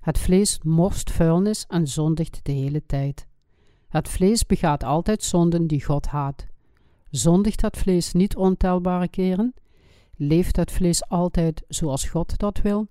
Het 0.00 0.18
vlees 0.18 0.58
morst 0.62 1.10
vuilnis 1.10 1.64
en 1.68 1.88
zondigt 1.88 2.40
de 2.42 2.52
hele 2.52 2.86
tijd. 2.86 3.26
Het 3.88 4.08
vlees 4.08 4.46
begaat 4.46 4.84
altijd 4.84 5.22
zonden 5.22 5.66
die 5.66 5.84
God 5.84 6.06
haat. 6.06 6.46
Zondigt 7.10 7.62
het 7.62 7.76
vlees 7.76 8.12
niet 8.12 8.36
ontelbare 8.36 9.08
keren? 9.08 9.54
Leeft 10.22 10.56
het 10.56 10.72
vlees 10.72 11.08
altijd 11.08 11.62
zoals 11.68 12.04
God 12.04 12.38
dat 12.38 12.60
wil? 12.60 12.88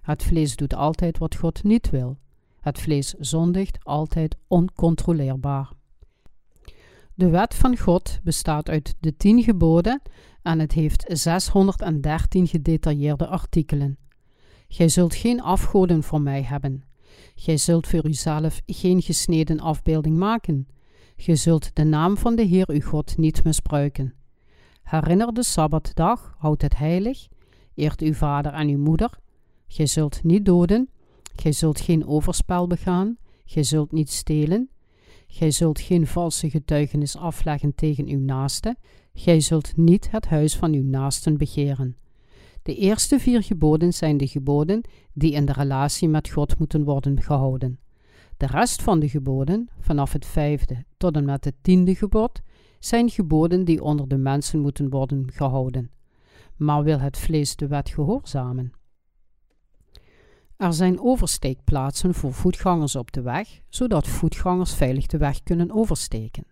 Het 0.00 0.22
vlees 0.22 0.56
doet 0.56 0.74
altijd 0.74 1.18
wat 1.18 1.34
God 1.34 1.62
niet 1.62 1.90
wil. 1.90 2.18
Het 2.60 2.78
vlees 2.78 3.14
zondigt 3.18 3.84
altijd 3.84 4.36
oncontroleerbaar. 4.46 5.72
De 7.14 7.28
wet 7.28 7.54
van 7.54 7.78
God 7.78 8.20
bestaat 8.22 8.68
uit 8.68 8.94
de 9.00 9.16
tien 9.16 9.42
geboden 9.42 10.02
en 10.42 10.58
het 10.58 10.72
heeft 10.72 11.04
613 11.08 12.46
gedetailleerde 12.46 13.26
artikelen. 13.26 13.98
Gij 14.68 14.88
zult 14.88 15.14
geen 15.14 15.42
afgoden 15.42 16.02
voor 16.02 16.20
mij 16.20 16.42
hebben. 16.42 16.84
Gij 17.34 17.56
zult 17.56 17.86
voor 17.86 18.06
uzelf 18.06 18.60
geen 18.66 19.02
gesneden 19.02 19.60
afbeelding 19.60 20.16
maken. 20.16 20.68
Gij 21.16 21.36
zult 21.36 21.70
de 21.74 21.84
naam 21.84 22.16
van 22.16 22.36
de 22.36 22.42
Heer 22.42 22.68
uw 22.68 22.80
God 22.80 23.16
niet 23.16 23.44
misbruiken. 23.44 24.15
Herinner 24.86 25.34
de 25.34 25.42
Sabbatdag, 25.42 26.34
houd 26.38 26.62
het 26.62 26.76
heilig. 26.76 27.26
Eert 27.74 28.00
uw 28.00 28.12
vader 28.12 28.52
en 28.52 28.68
uw 28.68 28.78
moeder. 28.78 29.18
Gij 29.66 29.86
zult 29.86 30.22
niet 30.22 30.44
doden. 30.44 30.90
Gij 31.36 31.52
zult 31.52 31.80
geen 31.80 32.06
overspel 32.06 32.66
begaan. 32.66 33.16
Gij 33.44 33.62
zult 33.62 33.92
niet 33.92 34.10
stelen. 34.10 34.68
Gij 35.26 35.50
zult 35.50 35.80
geen 35.80 36.06
valse 36.06 36.50
getuigenis 36.50 37.16
afleggen 37.16 37.74
tegen 37.74 38.08
uw 38.08 38.20
naaste. 38.20 38.76
Gij 39.14 39.40
zult 39.40 39.76
niet 39.76 40.10
het 40.10 40.26
huis 40.26 40.56
van 40.56 40.72
uw 40.72 40.84
naasten 40.84 41.36
begeren. 41.36 41.96
De 42.62 42.74
eerste 42.74 43.18
vier 43.18 43.42
geboden 43.42 43.92
zijn 43.92 44.16
de 44.16 44.26
geboden 44.26 44.80
die 45.12 45.32
in 45.32 45.44
de 45.46 45.52
relatie 45.52 46.08
met 46.08 46.28
God 46.28 46.58
moeten 46.58 46.84
worden 46.84 47.22
gehouden. 47.22 47.78
De 48.36 48.46
rest 48.46 48.82
van 48.82 48.98
de 48.98 49.08
geboden, 49.08 49.68
vanaf 49.80 50.12
het 50.12 50.26
vijfde 50.26 50.84
tot 50.96 51.16
en 51.16 51.24
met 51.24 51.44
het 51.44 51.54
tiende 51.62 51.94
gebod, 51.94 52.40
zijn 52.86 53.10
geboden 53.10 53.64
die 53.64 53.82
onder 53.82 54.08
de 54.08 54.16
mensen 54.16 54.60
moeten 54.60 54.90
worden 54.90 55.32
gehouden. 55.32 55.90
Maar 56.56 56.82
wil 56.82 56.98
het 56.98 57.18
vlees 57.18 57.56
de 57.56 57.66
wet 57.66 57.88
gehoorzamen? 57.88 58.72
Er 60.56 60.72
zijn 60.72 61.00
oversteekplaatsen 61.00 62.14
voor 62.14 62.32
voetgangers 62.32 62.96
op 62.96 63.12
de 63.12 63.22
weg, 63.22 63.60
zodat 63.68 64.08
voetgangers 64.08 64.74
veilig 64.74 65.06
de 65.06 65.18
weg 65.18 65.42
kunnen 65.42 65.72
oversteken. 65.72 66.46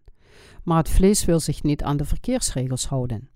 Maar 0.63 0.77
het 0.77 0.89
vlees 0.89 1.25
wil 1.25 1.41
zich 1.41 1.63
niet 1.63 1.83
aan 1.83 1.97
de 1.97 2.05
verkeersregels 2.05 2.87
houden. 2.87 3.29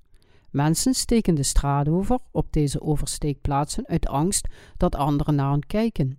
Mensen 0.50 0.94
steken 0.94 1.34
de 1.34 1.42
straat 1.42 1.88
over 1.88 2.18
op 2.30 2.52
deze 2.52 2.80
oversteekplaatsen 2.80 3.86
uit 3.86 4.08
angst 4.08 4.48
dat 4.76 4.94
anderen 4.94 5.34
naar 5.34 5.50
hen 5.50 5.66
kijken. 5.66 6.18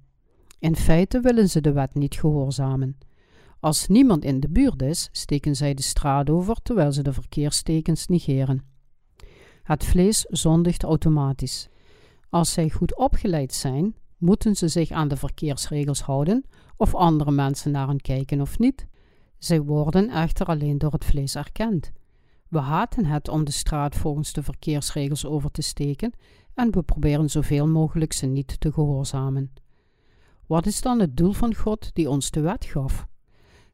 In 0.60 0.76
feite 0.76 1.20
willen 1.20 1.50
ze 1.50 1.62
de 1.62 1.72
wet 1.72 1.94
niet 1.94 2.16
gehoorzamen. 2.16 2.98
Als 3.60 3.88
niemand 3.88 4.24
in 4.24 4.40
de 4.40 4.50
buurt 4.50 4.82
is, 4.82 5.10
steken 5.12 5.56
zij 5.56 5.74
de 5.74 5.82
straat 5.82 6.30
over 6.30 6.56
terwijl 6.62 6.92
ze 6.92 7.02
de 7.02 7.14
verkeerstekens 7.14 8.08
negeren. 8.08 8.64
Het 9.64 9.86
vlees 9.86 10.26
zondigt 10.30 10.84
automatisch. 10.84 11.70
Als 12.30 12.54
zij 12.54 12.70
goed 12.70 12.98
opgeleid 12.98 13.54
zijn, 13.54 13.96
moeten 14.18 14.56
ze 14.56 14.68
zich 14.68 14.92
aan 14.92 15.08
de 15.08 15.16
verkeersregels 15.16 16.02
houden, 16.02 16.46
of 16.78 16.96
andere 16.96 17.32
mensen 17.32 17.72
naar 17.72 17.88
hen 17.88 18.02
kijken 18.02 18.42
of 18.42 18.60
niet. 18.60 18.88
Zij 19.38 19.62
worden 19.62 20.10
echter 20.10 20.46
alleen 20.46 20.78
door 20.78 20.92
het 20.92 21.06
vlees 21.06 21.36
erkend. 21.36 21.92
We 22.48 22.60
haten 22.60 23.06
het 23.06 23.30
om 23.30 23.44
de 23.44 23.52
straat 23.52 23.96
volgens 23.96 24.34
de 24.34 24.44
verkeersregels 24.44 25.26
over 25.26 25.52
te 25.52 25.62
steken 25.62 26.14
en 26.54 26.72
we 26.72 26.82
proberen 26.82 27.30
zoveel 27.30 27.68
mogelijk 27.68 28.14
ze 28.14 28.26
niet 28.26 28.60
te 28.60 28.72
gehoorzamen. 28.72 29.54
Wat 30.46 30.66
is 30.66 30.82
dan 30.82 31.00
het 31.00 31.18
doel 31.18 31.32
van 31.32 31.56
God 31.56 31.90
die 31.94 32.10
ons 32.10 32.32
de 32.32 32.42
wet 32.42 32.66
gaf? 32.66 33.09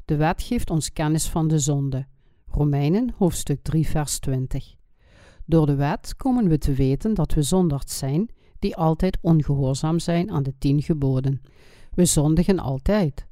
De 0.05 0.15
wet 0.15 0.41
geeft 0.41 0.69
ons 0.69 0.93
kennis 0.93 1.27
van 1.27 1.47
de 1.47 1.59
zonde. 1.59 2.05
Romeinen 2.47 3.13
hoofdstuk 3.17 3.63
3 3.63 3.87
vers 3.87 4.19
20. 4.19 4.75
Door 5.45 5.65
de 5.65 5.75
wet 5.75 6.15
komen 6.15 6.47
we 6.47 6.57
te 6.57 6.73
weten 6.73 7.13
dat 7.13 7.33
we 7.33 7.41
zondaars 7.41 7.97
zijn 7.97 8.29
die 8.59 8.75
altijd 8.75 9.17
ongehoorzaam 9.21 9.99
zijn 9.99 10.31
aan 10.31 10.43
de 10.43 10.53
tien 10.57 10.81
geboden. 10.81 11.41
We 11.91 12.05
zondigen 12.05 12.59
altijd. 12.59 13.27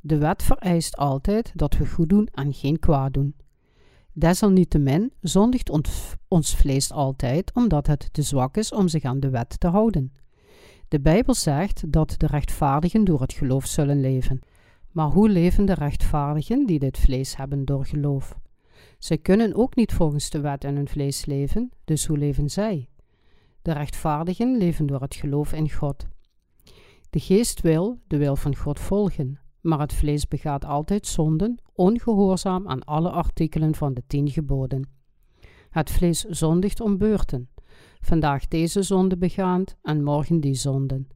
De 0.00 0.18
wet 0.18 0.42
vereist 0.42 0.96
altijd 0.96 1.52
dat 1.54 1.76
we 1.76 1.86
goed 1.86 2.08
doen 2.08 2.28
en 2.32 2.52
geen 2.52 2.78
kwaad 2.78 3.12
doen. 3.12 3.34
Desalniettemin 4.12 5.12
zondigt 5.20 5.70
ons 6.28 6.56
vlees 6.56 6.92
altijd 6.92 7.52
omdat 7.54 7.86
het 7.86 8.08
te 8.12 8.22
zwak 8.22 8.56
is 8.56 8.72
om 8.72 8.88
zich 8.88 9.04
aan 9.04 9.20
de 9.20 9.30
wet 9.30 9.60
te 9.60 9.68
houden. 9.68 10.12
De 10.88 11.00
Bijbel 11.00 11.34
zegt 11.34 11.92
dat 11.92 12.14
de 12.16 12.26
rechtvaardigen 12.26 13.04
door 13.04 13.20
het 13.20 13.32
geloof 13.32 13.66
zullen 13.66 14.00
leven. 14.00 14.40
Maar 14.92 15.08
hoe 15.08 15.28
leven 15.28 15.64
de 15.64 15.74
rechtvaardigen 15.74 16.66
die 16.66 16.78
dit 16.78 16.98
vlees 16.98 17.36
hebben 17.36 17.64
door 17.64 17.86
geloof? 17.86 18.38
Zij 18.98 19.18
kunnen 19.18 19.54
ook 19.54 19.76
niet 19.76 19.92
volgens 19.92 20.30
de 20.30 20.40
wet 20.40 20.64
in 20.64 20.76
hun 20.76 20.88
vlees 20.88 21.24
leven, 21.24 21.70
dus 21.84 22.06
hoe 22.06 22.18
leven 22.18 22.50
zij? 22.50 22.88
De 23.62 23.72
rechtvaardigen 23.72 24.56
leven 24.56 24.86
door 24.86 25.00
het 25.00 25.14
geloof 25.14 25.52
in 25.52 25.70
God. 25.70 26.06
De 27.10 27.20
geest 27.20 27.60
wil 27.60 27.98
de 28.06 28.16
wil 28.16 28.36
van 28.36 28.56
God 28.56 28.80
volgen, 28.80 29.40
maar 29.60 29.78
het 29.78 29.92
vlees 29.92 30.28
begaat 30.28 30.64
altijd 30.64 31.06
zonden, 31.06 31.62
ongehoorzaam 31.74 32.68
aan 32.68 32.84
alle 32.84 33.10
artikelen 33.10 33.74
van 33.74 33.94
de 33.94 34.02
tien 34.06 34.30
geboden. 34.30 34.88
Het 35.70 35.90
vlees 35.90 36.20
zondigt 36.20 36.80
om 36.80 36.98
beurten, 36.98 37.48
vandaag 38.00 38.48
deze 38.48 38.82
zonde 38.82 39.16
begaand 39.16 39.76
en 39.82 40.02
morgen 40.02 40.40
die 40.40 40.54
zonden. 40.54 41.08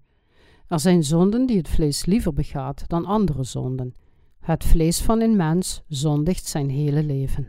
Er 0.68 0.80
zijn 0.80 1.04
zonden 1.04 1.46
die 1.46 1.56
het 1.56 1.68
vlees 1.68 2.04
liever 2.04 2.32
begaat 2.32 2.84
dan 2.86 3.04
andere 3.04 3.44
zonden. 3.44 3.94
Het 4.40 4.64
vlees 4.64 5.02
van 5.02 5.20
een 5.20 5.36
mens 5.36 5.82
zondigt 5.88 6.46
zijn 6.46 6.70
hele 6.70 7.02
leven. 7.02 7.48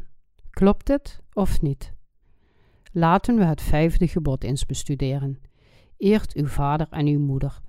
Klopt 0.50 0.86
dit 0.86 1.20
of 1.34 1.62
niet? 1.62 1.94
Laten 2.92 3.38
we 3.38 3.44
het 3.44 3.62
vijfde 3.62 4.08
gebod 4.08 4.44
eens 4.44 4.66
bestuderen. 4.66 5.42
Eert 5.98 6.34
uw 6.34 6.48
vader 6.48 6.88
en 6.90 7.08
uw 7.08 7.20
moeder. 7.20 7.62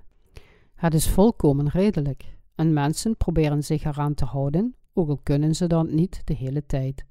Het 0.75 0.93
is 0.93 1.09
volkomen 1.09 1.69
redelijk 1.69 2.37
en 2.55 2.73
mensen 2.73 3.17
proberen 3.17 3.63
zich 3.63 3.83
eraan 3.83 4.13
te 4.13 4.25
houden, 4.25 4.75
ook 4.93 5.09
al 5.09 5.19
kunnen 5.23 5.55
ze 5.55 5.67
dat 5.67 5.91
niet 5.91 6.21
de 6.23 6.33
hele 6.33 6.65
tijd. 6.65 7.05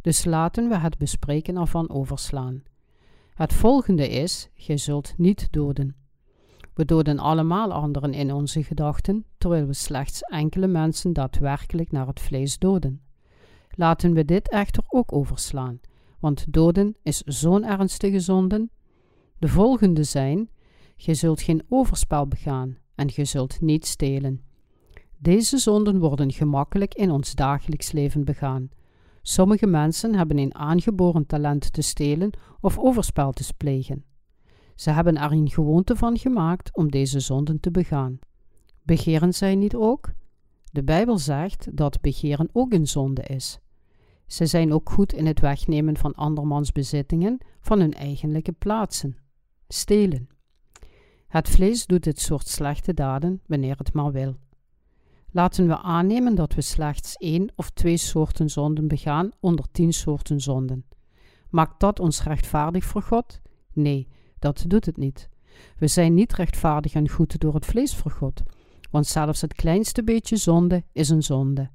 Dus 0.00 0.24
laten 0.24 0.68
we 0.68 0.76
het 0.76 0.98
bespreken 0.98 1.56
ervan 1.56 1.90
overslaan. 1.90 2.62
Het 3.34 3.52
volgende 3.52 4.08
is: 4.08 4.48
gij 4.54 4.76
zult 4.76 5.14
niet 5.16 5.48
doden. 5.50 6.01
We 6.74 6.84
doden 6.84 7.18
allemaal 7.18 7.72
anderen 7.72 8.14
in 8.14 8.32
onze 8.32 8.62
gedachten, 8.62 9.24
terwijl 9.38 9.66
we 9.66 9.72
slechts 9.72 10.22
enkele 10.22 10.66
mensen 10.66 11.12
daadwerkelijk 11.12 11.92
naar 11.92 12.06
het 12.06 12.20
vlees 12.20 12.58
doden. 12.58 13.00
Laten 13.70 14.12
we 14.12 14.24
dit 14.24 14.48
echter 14.48 14.84
ook 14.88 15.12
overslaan, 15.12 15.80
want 16.20 16.44
doden 16.48 16.96
is 17.02 17.18
zo'n 17.18 17.64
ernstige 17.64 18.20
zonde. 18.20 18.68
De 19.38 19.48
volgende 19.48 20.04
zijn: 20.04 20.48
Gij 20.96 21.14
zult 21.14 21.42
geen 21.42 21.62
overspel 21.68 22.26
begaan 22.26 22.76
en 22.94 23.10
gij 23.10 23.24
zult 23.24 23.60
niet 23.60 23.86
stelen. 23.86 24.40
Deze 25.18 25.58
zonden 25.58 25.98
worden 25.98 26.32
gemakkelijk 26.32 26.94
in 26.94 27.10
ons 27.10 27.34
dagelijks 27.34 27.92
leven 27.92 28.24
begaan. 28.24 28.68
Sommige 29.22 29.66
mensen 29.66 30.14
hebben 30.14 30.38
een 30.38 30.54
aangeboren 30.54 31.26
talent 31.26 31.72
te 31.72 31.82
stelen 31.82 32.30
of 32.60 32.78
overspel 32.78 33.32
te 33.32 33.54
plegen. 33.56 34.04
Ze 34.82 34.90
hebben 34.90 35.16
er 35.16 35.32
een 35.32 35.50
gewoonte 35.50 35.96
van 35.96 36.18
gemaakt 36.18 36.76
om 36.76 36.90
deze 36.90 37.20
zonden 37.20 37.60
te 37.60 37.70
begaan. 37.70 38.18
Begeren 38.82 39.34
zij 39.34 39.54
niet 39.54 39.74
ook? 39.74 40.12
De 40.72 40.82
Bijbel 40.82 41.18
zegt 41.18 41.76
dat 41.76 42.00
begeren 42.00 42.48
ook 42.52 42.72
een 42.72 42.86
zonde 42.86 43.22
is. 43.22 43.58
Ze 44.26 44.46
zijn 44.46 44.72
ook 44.72 44.90
goed 44.90 45.12
in 45.12 45.26
het 45.26 45.40
wegnemen 45.40 45.96
van 45.96 46.14
andermans 46.14 46.72
bezittingen 46.72 47.38
van 47.60 47.80
hun 47.80 47.92
eigenlijke 47.92 48.52
plaatsen. 48.52 49.16
Stelen. 49.68 50.28
Het 51.28 51.48
vlees 51.48 51.86
doet 51.86 52.04
dit 52.04 52.20
soort 52.20 52.48
slechte 52.48 52.94
daden 52.94 53.40
wanneer 53.46 53.76
het 53.76 53.92
maar 53.92 54.12
wil. 54.12 54.36
Laten 55.30 55.66
we 55.66 55.78
aannemen 55.78 56.34
dat 56.34 56.54
we 56.54 56.60
slechts 56.60 57.16
één 57.16 57.52
of 57.54 57.70
twee 57.70 57.96
soorten 57.96 58.50
zonden 58.50 58.88
begaan 58.88 59.30
onder 59.40 59.64
tien 59.72 59.92
soorten 59.92 60.40
zonden. 60.40 60.84
Maakt 61.50 61.80
dat 61.80 62.00
ons 62.00 62.22
rechtvaardig 62.22 62.84
voor 62.84 63.02
God? 63.02 63.40
Nee, 63.72 64.08
dat 64.42 64.64
doet 64.66 64.86
het 64.86 64.96
niet. 64.96 65.28
We 65.76 65.86
zijn 65.86 66.14
niet 66.14 66.32
rechtvaardig 66.32 66.94
en 66.94 67.08
goed 67.08 67.40
door 67.40 67.54
het 67.54 67.66
vlees 67.66 67.94
voor 67.94 68.10
God, 68.10 68.42
want 68.90 69.06
zelfs 69.06 69.40
het 69.40 69.54
kleinste 69.54 70.04
beetje 70.04 70.36
zonde 70.36 70.84
is 70.92 71.08
een 71.08 71.22
zonde. 71.22 71.70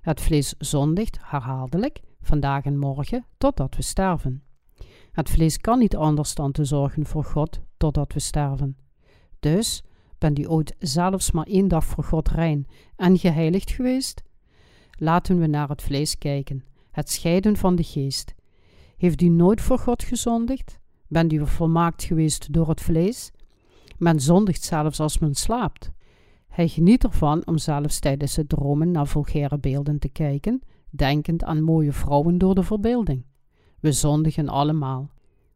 Het 0.00 0.20
vlees 0.20 0.54
zondigt 0.58 1.18
herhaaldelijk, 1.20 2.00
vandaag 2.20 2.64
en 2.64 2.78
morgen, 2.78 3.26
totdat 3.38 3.76
we 3.76 3.82
sterven. 3.82 4.42
Het 5.12 5.30
vlees 5.30 5.58
kan 5.58 5.78
niet 5.78 5.96
anders 5.96 6.34
dan 6.34 6.52
te 6.52 6.64
zorgen 6.64 7.06
voor 7.06 7.24
God 7.24 7.60
totdat 7.76 8.12
we 8.12 8.20
sterven. 8.20 8.76
Dus, 9.40 9.82
bent 10.18 10.38
u 10.38 10.48
ooit 10.48 10.74
zelfs 10.78 11.30
maar 11.30 11.46
één 11.46 11.68
dag 11.68 11.84
voor 11.84 12.04
God 12.04 12.28
rein 12.28 12.66
en 12.96 13.18
geheiligd 13.18 13.70
geweest? 13.70 14.22
Laten 14.90 15.38
we 15.38 15.46
naar 15.46 15.68
het 15.68 15.82
vlees 15.82 16.18
kijken, 16.18 16.64
het 16.90 17.10
scheiden 17.10 17.56
van 17.56 17.76
de 17.76 17.82
geest. 17.82 18.34
Heeft 18.96 19.22
u 19.22 19.28
nooit 19.28 19.60
voor 19.60 19.78
God 19.78 20.02
gezondigd? 20.02 20.79
Bent 21.10 21.32
u 21.32 21.46
volmaakt 21.46 22.02
geweest 22.02 22.52
door 22.52 22.68
het 22.68 22.80
vlees? 22.80 23.30
Men 23.98 24.20
zondigt 24.20 24.62
zelfs 24.62 25.00
als 25.00 25.18
men 25.18 25.34
slaapt. 25.34 25.90
Hij 26.48 26.68
geniet 26.68 27.04
ervan 27.04 27.46
om 27.46 27.58
zelfs 27.58 27.98
tijdens 27.98 28.36
het 28.36 28.48
dromen 28.48 28.90
naar 28.90 29.06
vulgaire 29.06 29.58
beelden 29.58 29.98
te 29.98 30.08
kijken, 30.08 30.62
denkend 30.90 31.44
aan 31.44 31.62
mooie 31.62 31.92
vrouwen 31.92 32.38
door 32.38 32.54
de 32.54 32.62
verbeelding. 32.62 33.24
We 33.80 33.92
zondigen 33.92 34.48
allemaal. 34.48 35.10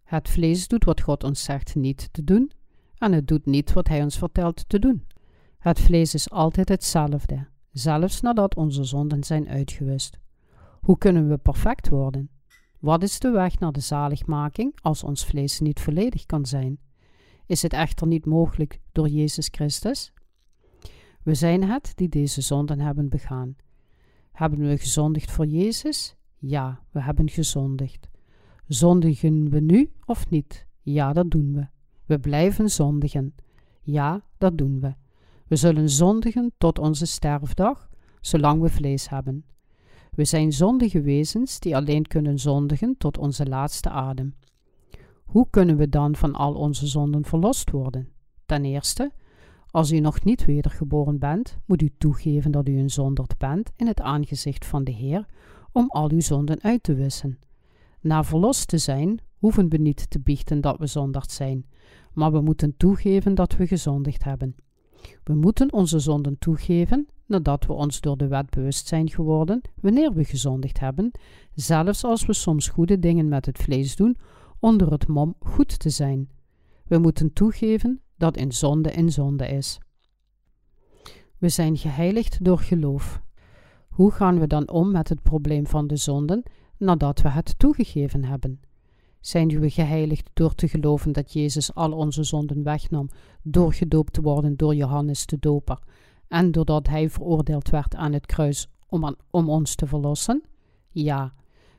Het 0.04 0.28
vlees 0.28 0.68
doet 0.68 0.84
wat 0.84 1.00
God 1.00 1.24
ons 1.24 1.44
zegt 1.44 1.74
niet 1.74 2.08
te 2.12 2.24
doen, 2.24 2.50
en 2.98 3.12
het 3.12 3.28
doet 3.28 3.46
niet 3.46 3.72
wat 3.72 3.88
Hij 3.88 4.02
ons 4.02 4.18
vertelt 4.18 4.68
te 4.68 4.78
doen. 4.78 5.06
Het 5.58 5.80
vlees 5.80 6.14
is 6.14 6.30
altijd 6.30 6.68
hetzelfde, 6.68 7.46
zelfs 7.72 8.20
nadat 8.20 8.56
onze 8.56 8.84
zonden 8.84 9.24
zijn 9.24 9.48
uitgewist. 9.48 10.18
Hoe 10.80 10.98
kunnen 10.98 11.28
we 11.28 11.36
perfect 11.36 11.88
worden? 11.88 12.28
Wat 12.84 13.02
is 13.02 13.18
de 13.18 13.30
weg 13.30 13.58
naar 13.58 13.72
de 13.72 13.80
zaligmaking 13.80 14.74
als 14.82 15.04
ons 15.04 15.26
vlees 15.26 15.60
niet 15.60 15.80
volledig 15.80 16.26
kan 16.26 16.46
zijn? 16.46 16.78
Is 17.46 17.62
het 17.62 17.72
echter 17.72 18.06
niet 18.06 18.26
mogelijk 18.26 18.80
door 18.92 19.08
Jezus 19.08 19.48
Christus? 19.50 20.12
We 21.22 21.34
zijn 21.34 21.64
het 21.64 21.92
die 21.94 22.08
deze 22.08 22.40
zonden 22.40 22.80
hebben 22.80 23.08
begaan. 23.08 23.56
Hebben 24.32 24.58
we 24.58 24.78
gezondigd 24.78 25.30
voor 25.30 25.46
Jezus? 25.46 26.16
Ja, 26.38 26.80
we 26.90 27.00
hebben 27.00 27.30
gezondigd. 27.30 28.08
Zondigen 28.66 29.50
we 29.50 29.60
nu 29.60 29.92
of 30.04 30.30
niet? 30.30 30.66
Ja, 30.82 31.12
dat 31.12 31.30
doen 31.30 31.52
we. 31.52 31.66
We 32.06 32.18
blijven 32.18 32.70
zondigen. 32.70 33.34
Ja, 33.82 34.24
dat 34.38 34.58
doen 34.58 34.80
we. 34.80 34.94
We 35.46 35.56
zullen 35.56 35.90
zondigen 35.90 36.52
tot 36.58 36.78
onze 36.78 37.06
sterfdag, 37.06 37.88
zolang 38.20 38.60
we 38.60 38.68
vlees 38.68 39.08
hebben. 39.08 39.44
We 40.14 40.24
zijn 40.24 40.52
zondige 40.52 41.00
wezens 41.00 41.60
die 41.60 41.76
alleen 41.76 42.06
kunnen 42.06 42.38
zondigen 42.38 42.96
tot 42.98 43.18
onze 43.18 43.46
laatste 43.46 43.90
adem. 43.90 44.34
Hoe 45.24 45.46
kunnen 45.50 45.76
we 45.76 45.88
dan 45.88 46.16
van 46.16 46.34
al 46.34 46.54
onze 46.54 46.86
zonden 46.86 47.24
verlost 47.24 47.70
worden? 47.70 48.08
Ten 48.46 48.64
eerste, 48.64 49.12
als 49.70 49.92
u 49.92 50.00
nog 50.00 50.24
niet 50.24 50.44
wedergeboren 50.44 51.18
bent, 51.18 51.58
moet 51.66 51.82
u 51.82 51.90
toegeven 51.98 52.50
dat 52.50 52.68
u 52.68 52.78
een 52.78 52.90
zonderd 52.90 53.38
bent 53.38 53.70
in 53.76 53.86
het 53.86 54.00
aangezicht 54.00 54.66
van 54.66 54.84
de 54.84 54.92
Heer, 54.92 55.26
om 55.72 55.86
al 55.88 56.10
uw 56.10 56.20
zonden 56.20 56.62
uit 56.62 56.82
te 56.82 56.94
wissen. 56.94 57.38
Na 58.00 58.24
verlost 58.24 58.68
te 58.68 58.78
zijn, 58.78 59.20
hoeven 59.38 59.68
we 59.68 59.76
niet 59.76 60.10
te 60.10 60.20
biechten 60.20 60.60
dat 60.60 60.78
we 60.78 60.86
zonderd 60.86 61.30
zijn, 61.30 61.66
maar 62.12 62.32
we 62.32 62.40
moeten 62.40 62.76
toegeven 62.76 63.34
dat 63.34 63.56
we 63.56 63.66
gezondigd 63.66 64.24
hebben. 64.24 64.54
We 65.24 65.34
moeten 65.34 65.72
onze 65.72 65.98
zonden 65.98 66.38
toegeven 66.38 67.08
nadat 67.26 67.66
we 67.66 67.72
ons 67.72 68.00
door 68.00 68.16
de 68.16 68.28
wet 68.28 68.50
bewust 68.50 68.86
zijn 68.86 69.10
geworden 69.10 69.60
wanneer 69.80 70.12
we 70.12 70.24
gezondigd 70.24 70.80
hebben, 70.80 71.10
zelfs 71.54 72.04
als 72.04 72.26
we 72.26 72.32
soms 72.32 72.68
goede 72.68 72.98
dingen 72.98 73.28
met 73.28 73.46
het 73.46 73.58
vlees 73.58 73.96
doen 73.96 74.16
onder 74.58 74.90
het 74.90 75.06
mom 75.06 75.34
goed 75.38 75.78
te 75.78 75.90
zijn. 75.90 76.28
We 76.86 76.98
moeten 76.98 77.32
toegeven 77.32 78.00
dat 78.16 78.36
in 78.36 78.52
zonde 78.52 78.90
in 78.90 79.12
zonde 79.12 79.48
is. 79.48 79.78
We 81.38 81.48
zijn 81.48 81.76
geheiligd 81.76 82.44
door 82.44 82.58
geloof. 82.58 83.22
Hoe 83.88 84.10
gaan 84.10 84.38
we 84.38 84.46
dan 84.46 84.70
om 84.70 84.90
met 84.90 85.08
het 85.08 85.22
probleem 85.22 85.66
van 85.66 85.86
de 85.86 85.96
zonden 85.96 86.42
nadat 86.78 87.20
we 87.20 87.28
het 87.28 87.58
toegegeven 87.58 88.24
hebben? 88.24 88.60
Zijn 89.20 89.60
we 89.60 89.70
geheiligd 89.70 90.30
door 90.32 90.54
te 90.54 90.68
geloven 90.68 91.12
dat 91.12 91.32
Jezus 91.32 91.74
al 91.74 91.92
onze 91.92 92.22
zonden 92.22 92.62
wegnam, 92.62 93.08
door 93.42 93.72
gedoopt 93.72 94.12
te 94.12 94.20
worden 94.20 94.56
door 94.56 94.74
Johannes 94.74 95.26
de 95.26 95.38
Doper 95.38 95.78
en 96.34 96.52
doordat 96.52 96.88
hij 96.88 97.10
veroordeeld 97.10 97.70
werd 97.70 97.94
aan 97.94 98.12
het 98.12 98.26
kruis 98.26 98.68
om, 98.86 99.16
om 99.30 99.48
ons 99.48 99.74
te 99.74 99.86
verlossen? 99.86 100.42
Ja, 100.90 101.32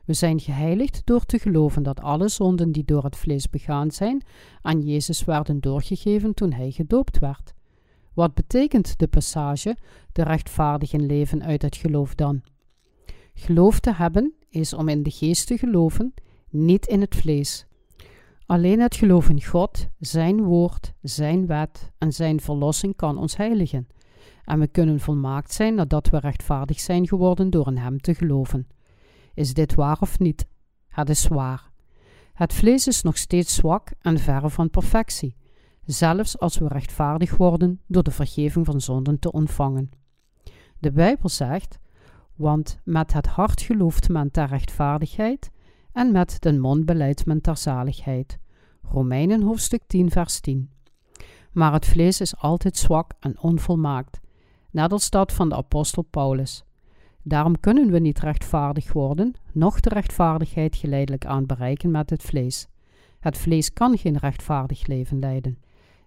we 0.04 0.14
zijn 0.14 0.40
geheiligd 0.40 1.02
door 1.04 1.24
te 1.24 1.38
geloven 1.38 1.82
dat 1.82 2.00
alle 2.00 2.28
zonden 2.28 2.72
die 2.72 2.84
door 2.84 3.04
het 3.04 3.16
vlees 3.16 3.50
begaan 3.50 3.90
zijn, 3.90 4.22
aan 4.62 4.80
Jezus 4.80 5.24
werden 5.24 5.60
doorgegeven 5.60 6.34
toen 6.34 6.52
hij 6.52 6.70
gedoopt 6.70 7.18
werd. 7.18 7.54
Wat 8.14 8.34
betekent 8.34 8.98
de 8.98 9.06
passage 9.06 9.76
de 10.12 10.22
rechtvaardigen 10.22 11.06
leven 11.06 11.42
uit 11.42 11.62
het 11.62 11.76
geloof 11.76 12.14
dan? 12.14 12.42
Geloof 13.34 13.80
te 13.80 13.92
hebben 13.92 14.34
is 14.48 14.72
om 14.72 14.88
in 14.88 15.02
de 15.02 15.10
geest 15.10 15.46
te 15.46 15.58
geloven, 15.58 16.14
niet 16.50 16.86
in 16.86 17.00
het 17.00 17.14
vlees. 17.14 17.66
Alleen 18.46 18.80
het 18.80 18.96
geloof 18.96 19.28
in 19.28 19.42
God, 19.42 19.86
Zijn 19.98 20.42
woord, 20.42 20.92
Zijn 21.02 21.46
wet 21.46 21.92
en 21.98 22.12
Zijn 22.12 22.40
verlossing 22.40 22.96
kan 22.96 23.18
ons 23.18 23.36
heiligen. 23.36 23.86
En 24.46 24.58
we 24.58 24.66
kunnen 24.66 25.00
volmaakt 25.00 25.52
zijn 25.52 25.74
nadat 25.74 26.08
we 26.08 26.18
rechtvaardig 26.18 26.80
zijn 26.80 27.08
geworden 27.08 27.50
door 27.50 27.66
in 27.66 27.76
Hem 27.76 28.00
te 28.00 28.14
geloven. 28.14 28.66
Is 29.34 29.54
dit 29.54 29.74
waar 29.74 30.00
of 30.00 30.18
niet? 30.18 30.46
Het 30.88 31.08
is 31.08 31.28
waar. 31.28 31.70
Het 32.32 32.52
vlees 32.52 32.86
is 32.86 33.02
nog 33.02 33.16
steeds 33.16 33.54
zwak 33.54 33.90
en 34.00 34.18
verre 34.18 34.50
van 34.50 34.70
perfectie, 34.70 35.36
zelfs 35.84 36.38
als 36.38 36.58
we 36.58 36.68
rechtvaardig 36.68 37.36
worden 37.36 37.80
door 37.86 38.02
de 38.02 38.10
vergeving 38.10 38.66
van 38.66 38.80
zonden 38.80 39.18
te 39.18 39.32
ontvangen. 39.32 39.90
De 40.78 40.92
Bijbel 40.92 41.28
zegt: 41.28 41.78
Want 42.34 42.78
met 42.84 43.12
het 43.12 43.26
hart 43.26 43.60
gelooft 43.62 44.08
men 44.08 44.30
ter 44.30 44.46
rechtvaardigheid 44.46 45.50
en 45.92 46.12
met 46.12 46.36
den 46.40 46.60
mond 46.60 46.84
beleidt 46.86 47.26
men 47.26 47.40
ter 47.40 47.56
zaligheid. 47.56 48.38
Romeinen 48.82 49.42
hoofdstuk 49.42 49.82
10, 49.86 50.10
vers 50.10 50.40
10. 50.40 50.70
Maar 51.52 51.72
het 51.72 51.86
vlees 51.86 52.20
is 52.20 52.36
altijd 52.36 52.76
zwak 52.76 53.12
en 53.20 53.40
onvolmaakt, 53.40 54.20
net 54.76 54.92
als 54.92 55.10
dat 55.10 55.32
van 55.32 55.48
de 55.48 55.54
apostel 55.54 56.02
Paulus. 56.02 56.64
Daarom 57.22 57.60
kunnen 57.60 57.90
we 57.90 57.98
niet 57.98 58.18
rechtvaardig 58.18 58.92
worden, 58.92 59.34
noch 59.52 59.80
de 59.80 59.88
rechtvaardigheid 59.88 60.76
geleidelijk 60.76 61.26
aan 61.26 61.46
bereiken 61.46 61.90
met 61.90 62.10
het 62.10 62.22
vlees. 62.22 62.66
Het 63.20 63.38
vlees 63.38 63.72
kan 63.72 63.98
geen 63.98 64.16
rechtvaardig 64.16 64.86
leven 64.86 65.18
leiden. 65.18 65.58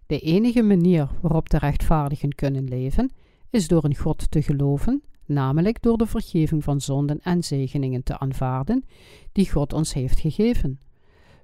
De 0.05 0.19
enige 0.19 0.62
manier 0.62 1.08
waarop 1.21 1.49
de 1.49 1.58
rechtvaardigen 1.58 2.36
kunnen 2.36 2.63
leven, 2.63 3.12
is 3.49 3.67
door 3.67 3.84
in 3.84 3.95
God 3.95 4.32
te 4.32 4.41
geloven, 4.41 5.03
namelijk 5.25 5.82
door 5.82 5.97
de 5.97 6.08
vergeving 6.08 6.63
van 6.63 6.82
zonden 6.82 7.19
en 7.21 7.43
zegeningen 7.43 8.03
te 8.03 8.19
aanvaarden 8.19 8.86
die 9.32 9.51
God 9.51 9.73
ons 9.73 9.93
heeft 9.93 10.19
gegeven. 10.19 10.79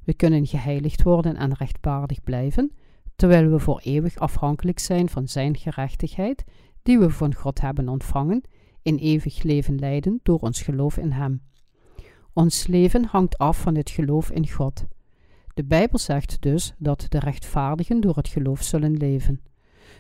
We 0.04 0.14
kunnen 0.14 0.48
geheiligd 0.48 1.04
worden 1.04 1.36
en 1.36 1.54
rechtvaardig 1.54 2.24
blijven, 2.24 2.72
terwijl 3.16 3.50
we 3.50 3.60
voor 3.60 3.80
eeuwig 3.84 4.18
afhankelijk 4.18 4.80
zijn 4.80 5.10
van 5.10 5.28
Zijn 5.28 5.58
gerechtigheid, 5.58 6.44
die 6.86 7.00
we 7.00 7.10
van 7.10 7.36
God 7.36 7.62
hebben 7.62 7.90
ontvangen 7.90 8.42
in 8.82 8.98
eeuwig 8.98 9.44
leven 9.44 9.80
leiden 9.80 10.20
door 10.24 10.40
ons 10.40 10.62
geloof 10.62 10.98
in 10.98 11.12
Hem. 11.12 11.42
Ons 12.34 12.68
leven 12.68 13.06
hangt 13.06 13.38
af 13.38 13.62
van 13.62 13.76
het 13.76 13.90
geloof 13.90 14.32
in 14.32 14.50
God. 14.50 14.86
De 15.54 15.64
Bijbel 15.64 16.00
zegt 16.00 16.42
dus 16.42 16.74
dat 16.78 17.06
de 17.10 17.20
rechtvaardigen 17.20 18.02
door 18.02 18.16
het 18.16 18.28
geloof 18.28 18.64
zullen 18.64 18.98
leven. 18.98 19.42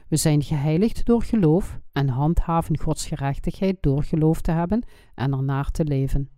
We 0.08 0.18
zijn 0.18 0.42
geheiligd 0.42 1.06
door 1.06 1.24
geloof 1.24 1.80
en 1.92 2.08
handhaven 2.08 2.80
Gods 2.80 3.08
gerechtigheid 3.08 3.78
door 3.82 4.04
geloof 4.04 4.42
te 4.42 4.52
hebben 4.52 4.86
en 5.16 5.34
ernaar 5.34 5.72
te 5.72 5.84
leven. 5.84 6.30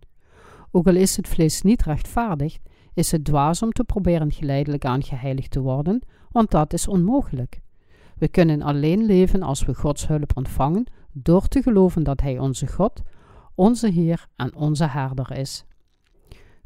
Ook 0.70 0.86
al 0.86 0.96
is 0.96 1.16
het 1.16 1.28
vlees 1.28 1.62
niet 1.62 1.82
rechtvaardig, 1.82 2.58
is 2.94 3.10
het 3.10 3.24
dwaas 3.24 3.62
om 3.62 3.72
te 3.72 3.84
proberen 3.84 4.32
geleidelijk 4.32 4.84
aan 4.84 5.02
geheiligd 5.02 5.50
te 5.50 5.60
worden, 5.60 6.02
want 6.30 6.50
dat 6.50 6.72
is 6.72 6.88
onmogelijk. 6.88 7.60
We 8.18 8.28
kunnen 8.28 8.62
alleen 8.62 9.04
leven 9.04 9.42
als 9.42 9.64
we 9.64 9.74
Gods 9.74 10.06
hulp 10.06 10.36
ontvangen 10.36 10.86
door 11.12 11.48
te 11.48 11.62
geloven 11.62 12.02
dat 12.02 12.20
Hij 12.20 12.38
onze 12.38 12.66
God, 12.66 13.02
onze 13.54 13.88
Heer 13.88 14.26
en 14.36 14.54
onze 14.54 14.86
Herder 14.86 15.36
is. 15.36 15.64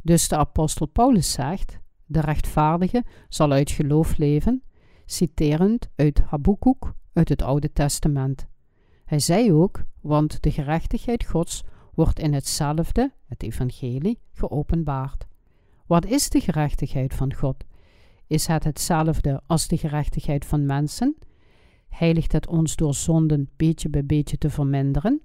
Dus 0.03 0.29
de 0.29 0.37
apostel 0.37 0.87
Paulus 0.87 1.33
zegt: 1.33 1.79
De 2.07 2.21
rechtvaardige 2.21 3.05
zal 3.29 3.53
uit 3.53 3.71
geloof 3.71 4.17
leven, 4.17 4.63
citerend 5.07 5.89
uit 5.97 6.21
Habakkuk 6.27 6.93
uit 7.13 7.29
het 7.29 7.43
Oude 7.43 7.73
Testament. 7.73 8.47
Hij 9.05 9.19
zei 9.19 9.53
ook: 9.53 9.83
Want 10.01 10.43
de 10.43 10.51
gerechtigheid 10.51 11.25
Gods 11.25 11.65
wordt 11.95 12.19
in 12.19 12.35
hetzelfde, 12.35 13.13
het 13.27 13.43
Evangelie, 13.43 14.19
geopenbaard. 14.33 15.27
Wat 15.87 16.07
is 16.07 16.31
de 16.31 16.41
gerechtigheid 16.41 17.15
van 17.15 17.35
God? 17.35 17.65
Is 18.27 18.47
het 18.47 18.65
hetzelfde 18.65 19.41
als 19.47 19.69
de 19.69 19.77
gerechtigheid 19.77 20.45
van 20.45 20.67
mensen? 20.67 21.17
Heiligt 21.95 22.33
het 22.33 22.47
ons 22.47 22.77
door 22.77 22.95
zonden 22.95 23.49
beetje 23.57 23.89
bij 23.89 24.07
beetje 24.07 24.39
te 24.39 24.51
verminderen? 24.51 25.21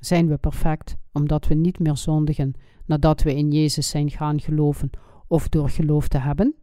Zijn 0.00 0.28
we 0.28 0.36
perfect 0.36 0.96
omdat 1.12 1.46
we 1.46 1.54
niet 1.54 1.78
meer 1.78 1.96
zondigen 1.96 2.54
nadat 2.86 3.22
we 3.22 3.34
in 3.34 3.50
Jezus 3.50 3.88
zijn 3.88 4.10
gaan 4.10 4.40
geloven 4.40 4.90
of 5.26 5.48
door 5.48 5.68
geloof 5.68 6.08
te 6.08 6.18
hebben? 6.18 6.54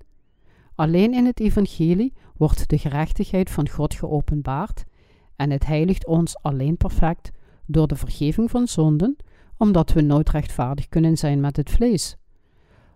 Alleen 0.76 1.14
in 1.14 1.26
het 1.26 1.40
Evangelie 1.40 2.14
wordt 2.38 2.70
de 2.70 2.78
gerechtigheid 2.78 3.50
van 3.50 3.70
God 3.70 3.94
geopenbaard 3.94 4.86
en 5.36 5.52
het 5.52 5.66
heiligt 5.66 6.08
ons 6.08 6.42
alleen 6.42 6.78
perfect 6.78 7.32
door 7.66 7.88
de 7.88 7.96
vergeving 7.96 8.50
van 8.52 8.68
zonden, 8.68 9.16
omdat 9.58 9.94
we 9.94 10.02
nooit 10.02 10.30
rechtvaardig 10.30 10.90
kunnen 10.90 11.18
zijn 11.18 11.40
met 11.40 11.56
het 11.56 11.70
vlees. 11.70 12.18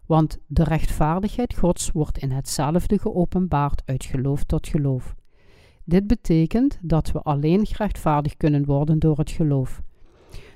Want 0.05 0.39
de 0.47 0.63
rechtvaardigheid 0.63 1.57
Gods 1.57 1.91
wordt 1.91 2.17
in 2.17 2.31
hetzelfde 2.31 2.99
geopenbaard 2.99 3.81
uit 3.85 4.05
geloof 4.05 4.43
tot 4.43 4.67
geloof. 4.67 5.15
Dit 5.85 6.07
betekent 6.07 6.79
dat 6.81 7.11
we 7.11 7.21
alleen 7.21 7.65
rechtvaardig 7.77 8.37
kunnen 8.37 8.65
worden 8.65 8.99
door 8.99 9.17
het 9.17 9.31
geloof. 9.31 9.81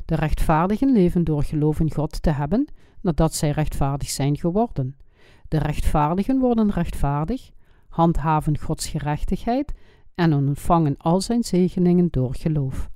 De 0.06 0.16
rechtvaardigen 0.16 0.92
leven 0.92 1.24
door 1.24 1.44
geloof 1.44 1.80
in 1.80 1.94
God 1.94 2.22
te 2.22 2.30
hebben, 2.30 2.68
nadat 3.02 3.34
zij 3.34 3.52
rechtvaardig 3.52 4.10
zijn 4.10 4.38
geworden. 4.38 4.96
De 5.48 5.58
rechtvaardigen 5.58 6.40
worden 6.40 6.72
rechtvaardig, 6.72 7.50
handhaven 7.90 8.58
Gods 8.60 8.88
gerechtigheid 8.88 9.74
en 10.16 10.34
ontvangen 10.34 10.98
al 10.98 11.22
zijn 11.22 11.44
zegeningen 11.44 12.08
door 12.12 12.36
geloof. 12.36 12.90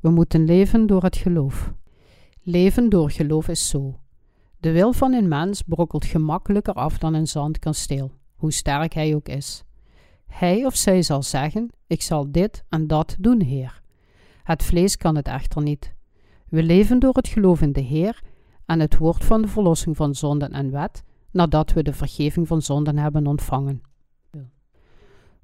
We 0.00 0.10
moeten 0.10 0.44
leven 0.44 0.86
door 0.86 1.02
het 1.02 1.16
geloof. 1.16 1.72
Leven 2.42 2.88
door 2.88 3.10
geloof 3.10 3.48
is 3.48 3.68
zo. 3.68 3.98
De 4.58 4.72
wil 4.72 4.92
van 4.92 5.12
een 5.12 5.28
mens 5.28 5.62
brokkelt 5.62 6.04
gemakkelijker 6.04 6.74
af 6.74 6.98
dan 6.98 7.14
een 7.14 7.26
zandkasteel, 7.26 8.12
hoe 8.34 8.52
sterk 8.52 8.92
hij 8.92 9.14
ook 9.14 9.28
is. 9.28 9.64
Hij 10.34 10.64
of 10.64 10.76
zij 10.76 11.02
zal 11.02 11.22
zeggen: 11.22 11.70
Ik 11.86 12.02
zal 12.02 12.32
dit 12.32 12.64
en 12.68 12.86
dat 12.86 13.16
doen, 13.18 13.40
Heer. 13.42 13.80
Het 14.42 14.62
vlees 14.62 14.96
kan 14.96 15.16
het 15.16 15.26
echter 15.26 15.62
niet. 15.62 15.94
We 16.48 16.62
leven 16.62 16.98
door 16.98 17.14
het 17.14 17.28
geloof 17.28 17.60
in 17.60 17.72
de 17.72 17.80
Heer 17.80 18.22
en 18.66 18.80
het 18.80 18.96
woord 18.96 19.24
van 19.24 19.42
de 19.42 19.48
verlossing 19.48 19.96
van 19.96 20.14
zonden 20.14 20.52
en 20.52 20.70
wet, 20.70 21.02
nadat 21.30 21.72
we 21.72 21.82
de 21.82 21.92
vergeving 21.92 22.46
van 22.46 22.62
zonden 22.62 22.98
hebben 22.98 23.26
ontvangen. 23.26 23.82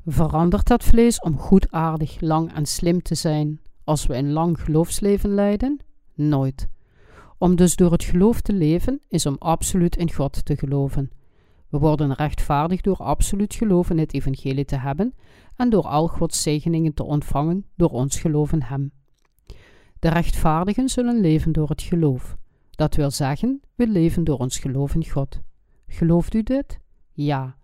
Verandert 0.07 0.68
het 0.68 0.85
vlees 0.85 1.20
om 1.20 1.38
goedaardig, 1.38 2.20
lang 2.20 2.55
en 2.55 2.66
slim 2.66 3.03
te 3.03 3.14
zijn 3.14 3.61
als 3.85 4.07
we 4.07 4.14
een 4.16 4.33
lang 4.33 4.61
geloofsleven 4.61 5.31
leiden? 5.35 5.79
Nooit. 6.14 6.68
Om 7.38 7.57
dus 7.57 7.76
door 7.76 7.92
het 7.92 8.05
geloof 8.05 8.40
te 8.40 8.53
leven 8.53 9.00
is 9.09 9.26
om 9.26 9.37
absoluut 9.38 9.96
in 9.96 10.12
God 10.12 10.44
te 10.44 10.57
geloven. 10.57 11.11
We 11.70 11.78
worden 11.78 12.14
rechtvaardig 12.14 12.80
door 12.80 12.96
absoluut 12.96 13.54
geloof 13.54 13.90
in 13.90 13.98
het 13.98 14.14
evangelie 14.14 14.64
te 14.64 14.76
hebben 14.76 15.14
en 15.56 15.70
door 15.70 15.87
al 15.87 16.06
Gods 16.06 16.42
zegeningen 16.42 16.94
te 16.94 17.02
ontvangen 17.04 17.66
door 17.76 17.90
ons 17.90 18.20
geloof 18.20 18.52
in 18.52 18.62
Hem. 18.62 18.92
De 19.98 20.09
rechtvaardigen 20.09 20.88
zullen 20.88 21.20
leven 21.20 21.52
door 21.52 21.68
het 21.68 21.83
geloof. 21.83 22.37
Dat 22.70 22.94
wil 22.94 23.11
zeggen, 23.11 23.61
we 23.74 23.87
leven 23.87 24.24
door 24.24 24.38
ons 24.38 24.59
geloof 24.59 24.94
in 24.94 25.09
God. 25.09 25.40
Gelooft 25.87 26.35
u 26.35 26.42
dit? 26.42 26.78
Ja. 27.12 27.56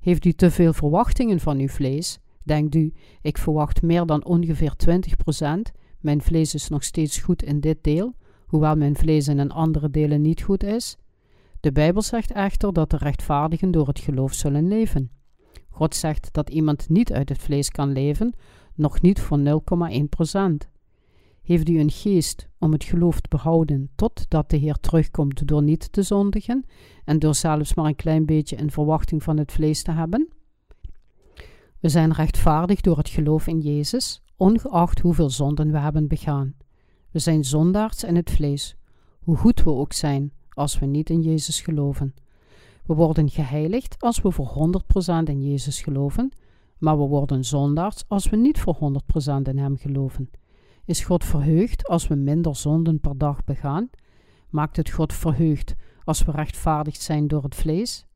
Heeft 0.00 0.24
u 0.24 0.32
te 0.32 0.50
veel 0.50 0.72
verwachtingen 0.72 1.40
van 1.40 1.58
uw 1.58 1.68
vlees? 1.68 2.18
Denkt 2.42 2.74
u, 2.74 2.92
ik 3.22 3.38
verwacht 3.38 3.82
meer 3.82 4.06
dan 4.06 4.24
ongeveer 4.24 4.74
20%, 4.76 5.74
mijn 6.00 6.22
vlees 6.22 6.54
is 6.54 6.68
nog 6.68 6.84
steeds 6.84 7.18
goed 7.18 7.42
in 7.42 7.60
dit 7.60 7.84
deel, 7.84 8.14
hoewel 8.46 8.76
mijn 8.76 8.96
vlees 8.96 9.28
in 9.28 9.38
een 9.38 9.52
andere 9.52 9.90
delen 9.90 10.20
niet 10.20 10.42
goed 10.42 10.62
is? 10.62 10.96
De 11.60 11.72
Bijbel 11.72 12.02
zegt 12.02 12.32
echter 12.32 12.72
dat 12.72 12.90
de 12.90 12.96
rechtvaardigen 12.96 13.70
door 13.70 13.86
het 13.86 14.00
geloof 14.00 14.34
zullen 14.34 14.68
leven. 14.68 15.10
God 15.70 15.94
zegt 15.94 16.28
dat 16.32 16.50
iemand 16.50 16.88
niet 16.88 17.12
uit 17.12 17.28
het 17.28 17.38
vlees 17.38 17.70
kan 17.70 17.92
leven, 17.92 18.34
nog 18.74 19.00
niet 19.00 19.20
voor 19.20 19.38
0,1%. 19.38 20.70
Heeft 21.42 21.68
u 21.68 21.78
een 21.78 21.90
geest 21.90 22.48
om 22.58 22.72
het 22.72 22.84
geloof 22.84 23.20
te 23.20 23.28
behouden 23.28 23.90
totdat 23.94 24.50
de 24.50 24.56
Heer 24.56 24.74
terugkomt 24.80 25.46
door 25.46 25.62
niet 25.62 25.92
te 25.92 26.02
zondigen 26.02 26.64
en 27.04 27.18
door 27.18 27.34
zelfs 27.34 27.74
maar 27.74 27.84
een 27.84 27.96
klein 27.96 28.26
beetje 28.26 28.56
in 28.56 28.70
verwachting 28.70 29.22
van 29.22 29.36
het 29.38 29.52
vlees 29.52 29.82
te 29.82 29.92
hebben? 29.92 30.28
We 31.80 31.88
zijn 31.88 32.12
rechtvaardig 32.12 32.80
door 32.80 32.96
het 32.96 33.08
geloof 33.08 33.46
in 33.46 33.60
Jezus, 33.60 34.22
ongeacht 34.36 35.00
hoeveel 35.00 35.30
zonden 35.30 35.70
we 35.70 35.78
hebben 35.78 36.08
begaan. 36.08 36.54
We 37.10 37.18
zijn 37.18 37.44
zondaars 37.44 38.04
in 38.04 38.16
het 38.16 38.30
vlees, 38.30 38.76
hoe 39.20 39.36
goed 39.36 39.62
we 39.62 39.70
ook 39.70 39.92
zijn 39.92 40.32
als 40.58 40.78
we 40.78 40.86
niet 40.86 41.10
in 41.10 41.22
Jezus 41.22 41.60
geloven. 41.60 42.14
We 42.86 42.94
worden 42.94 43.30
geheiligd 43.30 43.96
als 43.98 44.20
we 44.20 44.30
voor 44.30 44.70
100% 45.22 45.22
in 45.24 45.50
Jezus 45.50 45.80
geloven, 45.82 46.32
maar 46.78 46.98
we 46.98 47.04
worden 47.04 47.44
zondaars 47.44 48.04
als 48.08 48.28
we 48.28 48.36
niet 48.36 48.60
voor 48.60 48.74
100% 48.74 49.42
in 49.42 49.58
Hem 49.58 49.76
geloven. 49.76 50.30
Is 50.84 51.04
God 51.04 51.24
verheugd 51.24 51.88
als 51.88 52.06
we 52.06 52.14
minder 52.14 52.56
zonden 52.56 53.00
per 53.00 53.18
dag 53.18 53.44
begaan? 53.44 53.90
Maakt 54.48 54.76
het 54.76 54.90
God 54.90 55.12
verheugd 55.12 55.74
als 56.04 56.24
we 56.24 56.30
rechtvaardig 56.30 56.96
zijn 56.96 57.28
door 57.28 57.42
het 57.42 57.54
vlees? 57.54 58.06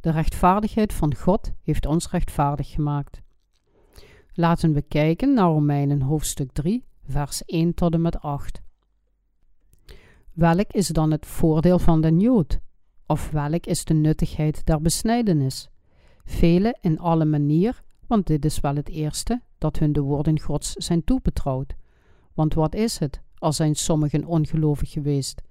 De 0.00 0.10
rechtvaardigheid 0.10 0.92
van 0.92 1.14
God 1.14 1.52
heeft 1.62 1.86
ons 1.86 2.10
rechtvaardig 2.10 2.70
gemaakt. 2.70 3.20
Laten 4.32 4.72
we 4.72 4.82
kijken 4.82 5.34
naar 5.34 5.48
Romeinen 5.48 6.02
hoofdstuk 6.02 6.52
3, 6.52 6.84
vers 7.08 7.44
1 7.44 7.74
tot 7.74 7.94
en 7.94 8.00
met 8.00 8.20
8. 8.20 8.64
Welk 10.36 10.72
is 10.72 10.88
dan 10.88 11.10
het 11.10 11.26
voordeel 11.26 11.78
van 11.78 12.00
den 12.00 12.20
Jood? 12.20 12.58
Of 13.06 13.30
welk 13.30 13.66
is 13.66 13.84
de 13.84 13.94
nuttigheid 13.94 14.66
der 14.66 14.80
besnijdenis? 14.80 15.68
Velen 16.24 16.78
in 16.80 16.98
alle 16.98 17.24
manier, 17.24 17.82
want 18.06 18.26
dit 18.26 18.44
is 18.44 18.60
wel 18.60 18.74
het 18.74 18.88
eerste, 18.88 19.42
dat 19.58 19.78
hun 19.78 19.92
de 19.92 20.00
woorden 20.00 20.40
Gods 20.40 20.72
zijn 20.72 21.04
toebetrouwd. 21.04 21.74
Want 22.34 22.54
wat 22.54 22.74
is 22.74 22.98
het, 22.98 23.20
als 23.38 23.56
zijn 23.56 23.74
sommigen 23.74 24.24
ongelovig 24.24 24.90
geweest? 24.90 25.42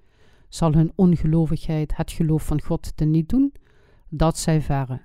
Zal 0.48 0.72
hun 0.72 0.92
ongelovigheid 0.94 1.96
het 1.96 2.12
geloof 2.12 2.42
van 2.42 2.62
God 2.62 2.92
niet 2.96 3.28
doen? 3.28 3.54
Dat 4.08 4.38
zij 4.38 4.60
verre. 4.60 5.00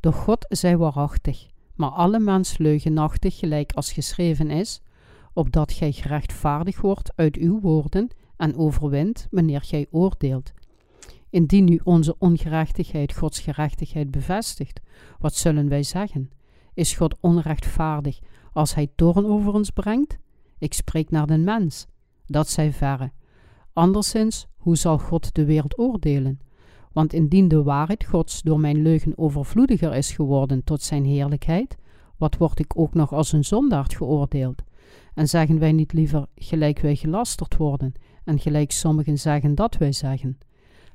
Doch 0.00 0.16
God 0.16 0.46
zij 0.48 0.76
waarachtig, 0.76 1.46
maar 1.74 1.90
alle 1.90 2.18
mens 2.18 2.58
leugenachtig, 2.58 3.38
gelijk 3.38 3.72
als 3.72 3.92
geschreven 3.92 4.50
is, 4.50 4.82
opdat 5.32 5.72
gij 5.72 5.92
gerechtvaardig 5.92 6.80
wordt 6.80 7.12
uit 7.16 7.36
uw 7.36 7.60
woorden 7.60 8.10
en 8.40 8.56
overwint 8.56 9.28
wanneer 9.30 9.60
gij 9.60 9.86
oordeelt. 9.90 10.52
Indien 11.30 11.64
nu 11.64 11.80
onze 11.84 12.14
ongerechtigheid 12.18 13.14
Gods 13.14 13.40
gerechtigheid 13.40 14.10
bevestigt, 14.10 14.80
wat 15.18 15.34
zullen 15.34 15.68
wij 15.68 15.82
zeggen? 15.82 16.30
Is 16.74 16.94
God 16.94 17.16
onrechtvaardig 17.20 18.18
als 18.52 18.74
hij 18.74 18.88
toorn 18.94 19.26
over 19.26 19.52
ons 19.52 19.70
brengt? 19.70 20.18
Ik 20.58 20.74
spreek 20.74 21.10
naar 21.10 21.26
den 21.26 21.44
mens. 21.44 21.86
Dat 22.26 22.48
zij 22.48 22.72
verre. 22.72 23.10
Anderszins, 23.72 24.46
hoe 24.56 24.76
zal 24.76 24.98
God 24.98 25.34
de 25.34 25.44
wereld 25.44 25.78
oordelen? 25.78 26.40
Want 26.92 27.12
indien 27.12 27.48
de 27.48 27.62
waarheid 27.62 28.04
Gods 28.04 28.42
door 28.42 28.60
mijn 28.60 28.82
leugen 28.82 29.18
overvloediger 29.18 29.94
is 29.94 30.12
geworden 30.12 30.64
tot 30.64 30.82
zijn 30.82 31.04
heerlijkheid, 31.04 31.76
wat 32.16 32.36
word 32.36 32.58
ik 32.58 32.78
ook 32.78 32.94
nog 32.94 33.12
als 33.12 33.32
een 33.32 33.44
zondaard 33.44 33.94
geoordeeld? 33.94 34.62
En 35.14 35.28
zeggen 35.28 35.58
wij 35.58 35.72
niet 35.72 35.92
liever 35.92 36.26
gelijk 36.34 36.78
wij 36.78 36.96
gelasterd 36.96 37.56
worden, 37.56 37.92
en 38.30 38.38
gelijk 38.38 38.70
sommigen 38.72 39.18
zeggen 39.18 39.54
dat 39.54 39.76
wij 39.76 39.92
zeggen? 39.92 40.38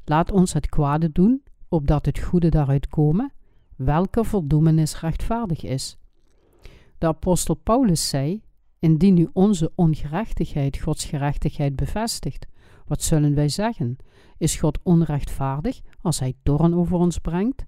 Laat 0.06 0.32
ons 0.32 0.54
het 0.54 0.70
kwade 0.70 1.12
doen, 1.12 1.44
opdat 1.70 2.06
het 2.06 2.20
goede 2.20 2.50
daaruit 2.50 2.88
komen, 2.88 3.34
welke 3.76 4.24
voldoemenis 4.24 5.00
rechtvaardig 5.00 5.64
is. 5.64 5.98
De 6.98 7.08
apostel 7.08 7.56
Paulus 7.56 8.10
zei: 8.10 8.42
Indien 8.80 9.14
nu 9.14 9.30
onze 9.34 9.72
ongerechtigheid 9.76 10.78
Gods 10.78 11.06
gerechtigheid 11.06 11.76
bevestigt, 11.76 12.46
wat 12.86 13.02
zullen 13.02 13.36
wij 13.36 13.50
zeggen? 13.50 13.98
Is 14.38 14.56
God 14.56 14.80
onrechtvaardig 14.84 15.82
als 16.02 16.20
hij 16.20 16.34
toorn 16.44 16.76
over 16.76 16.98
ons 16.98 17.18
brengt? 17.18 17.64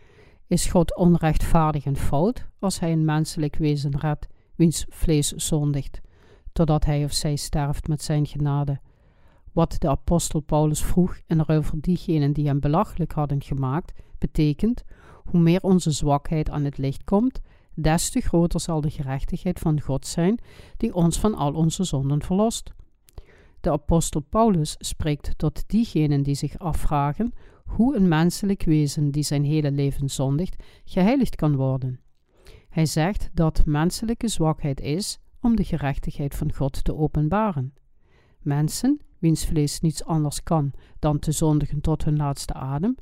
Is 0.48 0.66
God 0.66 0.96
onrechtvaardig 0.96 1.86
en 1.86 1.96
fout 1.96 2.48
als 2.60 2.80
hij 2.80 2.92
een 2.92 3.06
menselijk 3.06 3.56
wezen 3.56 3.98
redt, 4.00 4.28
wiens 4.56 4.86
vlees 4.90 5.32
zondigt, 5.32 6.02
totdat 6.54 6.86
hij 6.86 7.04
of 7.04 7.14
zij 7.14 7.36
sterft 7.36 7.88
met 7.88 8.02
zijn 8.02 8.26
genade? 8.26 8.80
Wat 9.58 9.76
de 9.80 9.90
apostel 9.90 10.40
Paulus 10.40 10.84
vroeg 10.84 11.20
ruil 11.28 11.64
voor 11.64 11.80
diegenen 11.82 12.34
die 12.34 12.48
hem 12.48 12.60
belachelijk 12.60 13.12
hadden 13.12 13.42
gemaakt, 13.42 13.94
betekent: 14.18 14.84
hoe 15.24 15.40
meer 15.40 15.62
onze 15.62 15.92
zwakheid 15.92 16.50
aan 16.50 16.64
het 16.64 16.78
licht 16.78 17.04
komt, 17.04 17.42
des 17.74 18.10
te 18.10 18.22
groter 18.22 18.60
zal 18.60 18.82
de 18.82 18.90
gerechtigheid 18.90 19.60
van 19.60 19.82
God 19.82 20.08
zijn, 20.08 20.40
die 20.78 20.94
ons 20.94 21.20
van 21.20 21.36
al 21.36 21.54
onze 21.54 21.84
zonden 21.84 22.24
verlost. 22.24 22.74
De 23.62 23.72
apostel 23.72 24.22
Paulus 24.22 24.76
spreekt 24.80 25.38
tot 25.38 25.64
diegenen 25.68 26.24
die 26.24 26.36
zich 26.36 26.60
afvragen 26.60 27.34
hoe 27.66 27.96
een 27.96 28.08
menselijk 28.08 28.64
wezen 28.64 29.12
die 29.12 29.24
zijn 29.24 29.44
hele 29.44 29.72
leven 29.72 30.10
zondigt, 30.10 30.64
geheiligd 30.86 31.36
kan 31.36 31.56
worden. 31.56 32.00
Hij 32.70 32.86
zegt 32.86 33.30
dat 33.34 33.66
menselijke 33.66 34.28
zwakheid 34.28 34.82
is 34.82 35.20
om 35.42 35.56
de 35.56 35.64
gerechtigheid 35.64 36.36
van 36.36 36.54
God 36.54 36.84
te 36.84 36.96
openbaren. 36.96 37.74
Mensen, 38.42 39.02
wiens 39.20 39.46
vlees 39.46 39.80
niets 39.80 40.04
anders 40.04 40.44
kan 40.44 40.72
dan 41.00 41.20
te 41.20 41.32
zondigen 41.32 41.82
tot 41.82 42.04
hun 42.04 42.18
laatste 42.18 42.54
adem, 42.54 42.96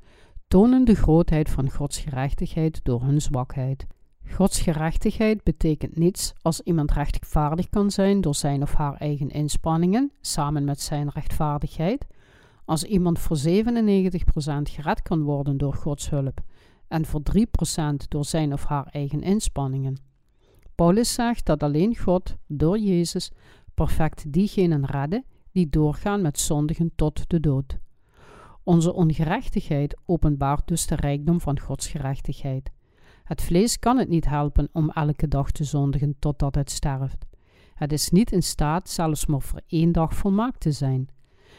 tonen 0.48 0.86
de 0.86 0.96
grootheid 0.96 1.50
van 1.50 1.72
Gods 1.72 2.00
gerechtigheid 2.00 2.80
door 2.84 3.02
hun 3.02 3.22
zwakheid. 3.22 3.86
Gods 4.32 4.62
gerechtigheid 4.62 5.44
betekent 5.44 5.98
niets 5.98 6.34
als 6.42 6.62
iemand 6.62 6.92
rechtvaardig 6.92 7.70
kan 7.70 7.92
zijn 7.92 8.22
door 8.22 8.36
zijn 8.36 8.62
of 8.62 8.74
haar 8.74 8.96
eigen 8.96 9.30
inspanningen, 9.30 10.12
samen 10.22 10.64
met 10.64 10.82
zijn 10.82 11.10
rechtvaardigheid, 11.10 12.06
als 12.66 12.84
iemand 12.84 13.20
voor 13.20 13.38
97% 13.38 13.42
gered 14.64 15.02
kan 15.02 15.22
worden 15.22 15.58
door 15.58 15.74
Gods 15.74 16.10
hulp 16.10 16.42
en 16.88 17.06
voor 17.06 17.22
3% 17.38 17.42
door 18.08 18.26
zijn 18.26 18.54
of 18.54 18.64
haar 18.64 18.88
eigen 18.92 19.22
inspanningen. 19.22 19.98
Paulus 20.76 21.14
zegt 21.14 21.46
dat 21.46 21.64
alleen 21.64 21.98
God 21.98 22.36
door 22.48 22.78
Jezus 22.80 23.32
perfect 23.74 24.34
diegenen 24.34 24.86
redde 24.86 25.24
die 25.56 25.70
doorgaan 25.70 26.22
met 26.22 26.40
zondigen 26.40 26.92
tot 26.96 27.30
de 27.30 27.40
dood. 27.40 27.78
Onze 28.64 28.94
ongerechtigheid 28.94 29.98
openbaart 30.06 30.68
dus 30.68 30.88
de 30.88 30.96
rijkdom 30.96 31.42
van 31.42 31.60
Gods 31.60 31.88
gerechtigheid. 31.88 32.72
Het 33.24 33.42
vlees 33.42 33.80
kan 33.80 33.98
het 33.98 34.10
niet 34.10 34.26
helpen 34.26 34.70
om 34.72 34.90
elke 34.90 35.28
dag 35.28 35.52
te 35.52 35.64
zondigen 35.64 36.16
totdat 36.20 36.56
het 36.56 36.72
sterft. 36.72 37.26
Het 37.74 37.92
is 37.92 38.10
niet 38.10 38.32
in 38.32 38.44
staat 38.44 38.90
zelfs 38.90 39.26
maar 39.26 39.42
voor 39.42 39.62
één 39.68 39.92
dag 39.92 40.16
volmaakt 40.16 40.60
te 40.60 40.72
zijn. 40.72 41.08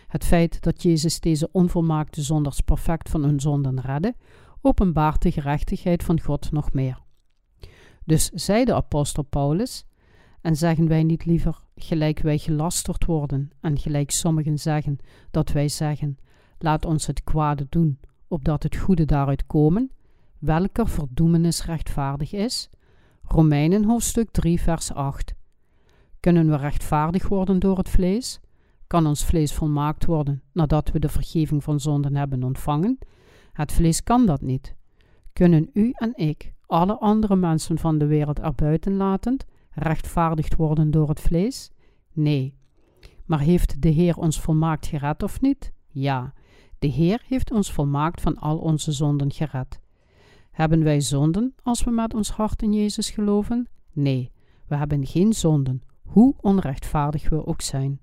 Het 0.07 0.25
feit 0.25 0.63
dat 0.63 0.83
Jezus 0.83 1.21
deze 1.21 1.49
onvolmaakte 1.53 2.23
zonders 2.23 2.61
perfect 2.61 3.11
van 3.11 3.23
hun 3.23 3.41
zonden 3.41 3.81
redde, 3.81 4.15
openbaart 4.61 5.23
de 5.23 5.33
gerechtigheid 5.33 6.03
van 6.03 6.21
God 6.21 6.53
nog 6.53 6.73
meer. 6.73 7.03
Dus 8.05 8.29
zei 8.29 8.65
de 8.65 8.75
apostel 8.75 9.23
Paulus, 9.23 9.85
en 10.41 10.57
zeggen 10.57 10.89
wij 10.89 11.03
niet 11.03 11.25
liever, 11.25 11.61
gelijk 11.77 12.21
wij 12.21 12.39
gelasterd 12.39 13.05
worden, 13.05 13.51
en 13.61 13.79
gelijk 13.79 14.11
sommigen 14.11 14.59
zeggen, 14.59 14.99
dat 15.31 15.53
wij 15.53 15.69
zeggen, 15.69 16.19
Laat 16.59 16.85
ons 16.85 17.07
het 17.07 17.25
kwade 17.25 17.67
doen, 17.69 18.01
opdat 18.29 18.63
het 18.63 18.77
goede 18.77 19.05
daaruit 19.05 19.47
komen, 19.47 19.91
welker 20.39 20.89
verdoemenis 20.89 21.65
rechtvaardig 21.65 22.33
is. 22.33 22.71
Romeinen 23.23 23.85
hoofdstuk 23.85 24.31
3 24.31 24.61
vers 24.61 24.93
8. 24.93 25.35
Kunnen 26.21 26.51
we 26.51 26.57
rechtvaardig 26.57 27.29
worden 27.29 27.59
door 27.59 27.79
het 27.79 27.89
vlees? 27.89 28.41
Kan 28.87 29.07
ons 29.07 29.25
vlees 29.25 29.53
volmaakt 29.53 30.05
worden 30.05 30.43
nadat 30.53 30.91
we 30.91 30.99
de 30.99 31.09
vergeving 31.09 31.65
van 31.65 31.81
zonden 31.81 32.17
hebben 32.17 32.43
ontvangen? 32.43 32.99
Het 33.53 33.73
vlees 33.73 34.03
kan 34.03 34.27
dat 34.27 34.41
niet. 34.41 34.75
Kunnen 35.33 35.71
u 35.73 35.91
en 35.95 36.13
ik, 36.15 36.53
alle 36.67 36.99
andere 36.99 37.37
mensen 37.37 37.79
van 37.79 37.99
de 37.99 38.07
wereld 38.07 38.41
erbuiten 38.41 38.97
latend, 38.97 39.45
rechtvaardigd 39.77 40.57
worden 40.57 40.91
door 40.91 41.09
het 41.09 41.21
vlees? 41.21 41.71
Nee. 42.13 42.55
Maar 43.25 43.41
heeft 43.41 43.83
de 43.83 43.89
Heer 43.89 44.17
ons 44.17 44.41
volmaakt 44.41 44.87
gered 44.87 45.23
of 45.23 45.41
niet? 45.41 45.73
Ja, 45.89 46.35
de 46.79 46.87
Heer 46.87 47.23
heeft 47.27 47.51
ons 47.51 47.73
volmaakt 47.73 48.21
van 48.21 48.39
al 48.39 48.59
onze 48.59 48.93
zonden 48.93 49.33
gered. 49.33 49.81
Hebben 50.51 50.83
wij 50.83 51.01
zonden 51.01 51.55
als 51.63 51.85
we 51.85 51.91
met 51.91 52.15
ons 52.15 52.31
hart 52.31 52.63
in 52.63 52.73
Jezus 52.73 53.11
geloven? 53.11 53.69
Nee, 53.93 54.31
we 54.67 54.77
hebben 54.77 55.07
geen 55.07 55.33
zonden, 55.33 55.83
hoe 56.03 56.35
onrechtvaardig 56.41 57.29
we 57.29 57.47
ook 57.47 57.61
zijn. 57.61 58.01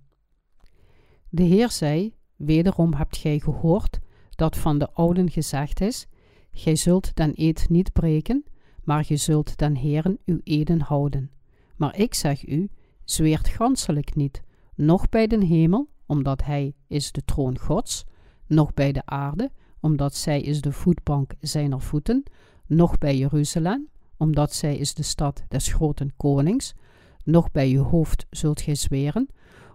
De 1.29 1.43
Heer 1.43 1.71
zei: 1.71 2.13
Wederom 2.35 2.93
hebt 2.93 3.17
gij 3.17 3.39
gehoord 3.39 3.99
dat 4.29 4.57
van 4.57 4.77
de 4.77 4.91
ouden 4.91 5.29
gezegd 5.29 5.81
is: 5.81 6.07
Gij 6.51 6.75
zult 6.75 7.15
den 7.15 7.31
eed 7.35 7.69
niet 7.69 7.93
breken, 7.93 8.43
maar 8.83 9.05
gij 9.05 9.17
zult 9.17 9.57
den 9.57 9.75
Heeren 9.75 10.19
uw 10.25 10.39
eden 10.43 10.81
houden. 10.81 11.31
Maar 11.75 11.97
ik 11.97 12.13
zeg 12.13 12.47
u: 12.47 12.69
zweert 13.03 13.47
ganselijk 13.47 14.15
niet, 14.15 14.41
noch 14.75 15.09
bij 15.09 15.27
den 15.27 15.41
hemel, 15.41 15.89
omdat 16.05 16.43
hij 16.43 16.73
is 16.87 17.11
de 17.11 17.25
troon 17.25 17.59
Gods, 17.59 18.05
noch 18.47 18.73
bij 18.73 18.91
de 18.91 19.05
aarde, 19.05 19.51
omdat 19.79 20.15
zij 20.15 20.41
is 20.41 20.61
de 20.61 20.71
voetbank 20.71 21.33
zijner 21.39 21.81
voeten, 21.81 22.23
noch 22.67 22.97
bij 22.97 23.17
Jeruzalem, 23.17 23.89
omdat 24.17 24.53
zij 24.53 24.77
is 24.77 24.93
de 24.93 25.03
stad 25.03 25.43
des 25.47 25.73
groten 25.73 26.13
konings, 26.17 26.73
noch 27.23 27.51
bij 27.51 27.69
uw 27.71 27.83
hoofd 27.83 28.25
zult 28.29 28.61
gij 28.61 28.75
zweren, 28.75 29.27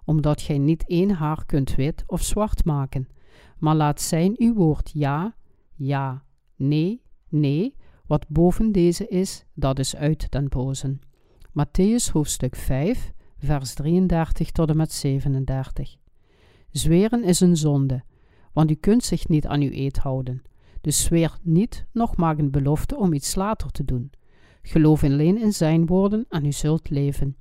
omdat 0.05 0.43
gij 0.43 0.59
niet 0.59 0.85
één 0.87 1.11
haar 1.11 1.47
kunt 1.47 1.75
wit 1.75 2.05
of 2.07 2.23
zwart 2.23 2.65
maken, 2.65 3.09
maar 3.59 3.75
laat 3.75 4.01
zijn 4.01 4.35
uw 4.37 4.55
woord 4.55 4.91
ja, 4.95 5.35
ja, 5.75 6.25
nee, 6.57 7.03
nee, 7.29 7.75
wat 8.07 8.29
boven 8.29 8.73
deze 8.73 9.09
is, 9.09 9.45
dat 9.55 9.79
is 9.79 9.97
uit 9.97 10.31
den 10.31 10.49
bozen. 10.49 11.01
Matthäus 11.53 12.11
hoofdstuk 12.13 12.57
5, 12.57 13.13
vers 13.39 13.75
33 13.75 14.51
tot 14.51 14.69
en 14.69 14.77
met 14.77 14.93
37. 14.93 15.97
Zweren 16.71 17.25
is 17.25 17.41
een 17.41 17.57
zonde, 17.57 18.03
want 18.53 18.71
u 18.71 18.75
kunt 18.75 19.05
zich 19.05 19.29
niet 19.29 19.47
aan 19.47 19.61
uw 19.61 19.71
eed 19.71 19.99
houden. 19.99 20.43
Dus 20.81 21.03
zweer 21.03 21.39
niet, 21.43 21.87
nog 21.93 22.17
maak 22.17 22.39
een 22.39 22.51
belofte 22.51 22.97
om 22.97 23.13
iets 23.13 23.35
later 23.35 23.71
te 23.71 23.85
doen. 23.85 24.11
Geloof 24.63 25.05
alleen 25.05 25.41
in 25.41 25.53
zijn 25.53 25.87
woorden 25.87 26.27
en 26.29 26.45
u 26.45 26.53
zult 26.53 26.91
leven. 26.91 27.37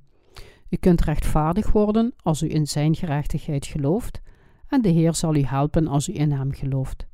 U 0.68 0.76
kunt 0.76 1.00
rechtvaardig 1.00 1.72
worden 1.72 2.14
als 2.22 2.42
u 2.42 2.50
in 2.50 2.66
zijn 2.66 2.94
gerechtigheid 2.94 3.66
gelooft, 3.66 4.20
en 4.68 4.82
de 4.82 4.88
Heer 4.88 5.14
zal 5.14 5.34
u 5.34 5.42
helpen 5.42 5.86
als 5.86 6.08
u 6.08 6.14
in 6.14 6.32
hem 6.32 6.52
gelooft. 6.52 7.06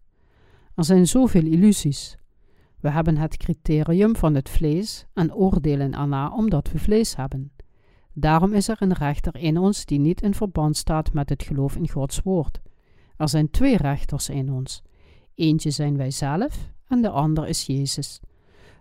Er 0.74 0.84
zijn 0.84 1.06
zoveel 1.06 1.44
illusies. 1.44 2.18
We 2.84 2.90
hebben 2.90 3.16
het 3.16 3.36
criterium 3.36 4.16
van 4.16 4.34
het 4.34 4.48
vlees 4.48 5.06
en 5.12 5.34
oordelen 5.34 5.94
erna 5.94 6.30
omdat 6.30 6.70
we 6.72 6.78
vlees 6.78 7.16
hebben. 7.16 7.52
Daarom 8.12 8.52
is 8.52 8.68
er 8.68 8.76
een 8.78 8.92
rechter 8.92 9.36
in 9.36 9.58
ons 9.58 9.84
die 9.84 9.98
niet 9.98 10.22
in 10.22 10.34
verband 10.34 10.76
staat 10.76 11.12
met 11.12 11.28
het 11.28 11.42
geloof 11.42 11.76
in 11.76 11.88
Gods 11.88 12.20
woord. 12.22 12.60
Er 13.16 13.28
zijn 13.28 13.50
twee 13.50 13.76
rechters 13.76 14.28
in 14.28 14.52
ons. 14.52 14.82
Eentje 15.34 15.70
zijn 15.70 15.96
wij 15.96 16.10
zelf 16.10 16.70
en 16.88 17.02
de 17.02 17.08
ander 17.08 17.48
is 17.48 17.66
Jezus. 17.66 18.20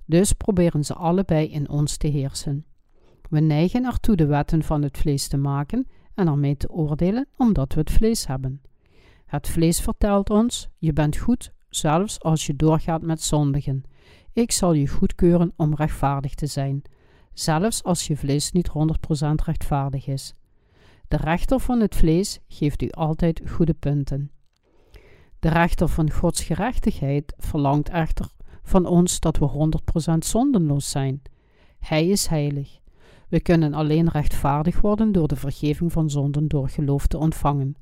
Dus 0.05 0.33
proberen 0.33 0.83
ze 0.83 0.93
allebei 0.93 1.47
in 1.47 1.69
ons 1.69 1.97
te 1.97 2.07
heersen. 2.07 2.65
We 3.29 3.39
neigen 3.39 3.85
ertoe 3.85 4.15
de 4.15 4.25
wetten 4.25 4.63
van 4.63 4.81
het 4.81 4.97
vlees 4.97 5.27
te 5.27 5.37
maken 5.37 5.87
en 6.13 6.27
ermee 6.27 6.57
te 6.57 6.69
oordelen 6.69 7.27
omdat 7.37 7.73
we 7.73 7.79
het 7.79 7.91
vlees 7.91 8.27
hebben. 8.27 8.61
Het 9.25 9.47
vlees 9.49 9.81
vertelt 9.81 10.29
ons: 10.29 10.69
je 10.77 10.93
bent 10.93 11.17
goed, 11.17 11.53
zelfs 11.69 12.21
als 12.21 12.45
je 12.45 12.55
doorgaat 12.55 13.01
met 13.01 13.21
zondigen. 13.21 13.83
Ik 14.33 14.51
zal 14.51 14.73
je 14.73 14.87
goedkeuren 14.87 15.53
om 15.55 15.75
rechtvaardig 15.75 16.35
te 16.35 16.45
zijn, 16.45 16.81
zelfs 17.33 17.83
als 17.83 18.07
je 18.07 18.17
vlees 18.17 18.51
niet 18.51 18.67
100% 18.67 18.71
rechtvaardig 19.45 20.07
is. 20.07 20.33
De 21.07 21.17
rechter 21.17 21.59
van 21.59 21.79
het 21.79 21.95
vlees 21.95 22.39
geeft 22.47 22.81
u 22.81 22.89
altijd 22.89 23.41
goede 23.45 23.73
punten. 23.73 24.31
De 25.39 25.49
rechter 25.49 25.87
van 25.87 26.11
Gods 26.11 26.43
gerechtigheid 26.43 27.33
verlangt 27.37 27.89
echter 27.89 28.31
van 28.63 28.85
ons 28.85 29.19
dat 29.19 29.37
we 29.37 29.69
100% 30.13 30.17
zondenloos 30.17 30.89
zijn. 30.89 31.21
Hij 31.79 32.07
is 32.07 32.27
heilig. 32.27 32.79
We 33.29 33.41
kunnen 33.41 33.73
alleen 33.73 34.09
rechtvaardig 34.09 34.81
worden 34.81 35.11
door 35.11 35.27
de 35.27 35.35
vergeving 35.35 35.91
van 35.91 36.09
zonden 36.09 36.47
door 36.47 36.69
geloof 36.69 37.07
te 37.07 37.17
ontvangen. 37.17 37.75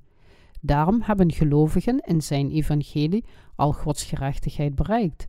Daarom 0.61 1.01
hebben 1.01 1.31
gelovigen 1.31 1.99
in 1.99 2.21
zijn 2.21 2.51
evangelie 2.51 3.25
al 3.55 3.73
Gods 3.73 4.03
gerechtigheid 4.03 4.75
bereikt. 4.75 5.27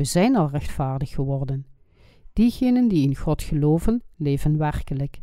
We 0.00 0.06
zijn 0.06 0.36
al 0.36 0.48
rechtvaardig 0.48 1.10
geworden. 1.10 1.66
Diegenen 2.32 2.88
die 2.88 3.08
in 3.08 3.16
God 3.16 3.42
geloven, 3.42 4.02
leven 4.16 4.58
werkelijk. 4.58 5.20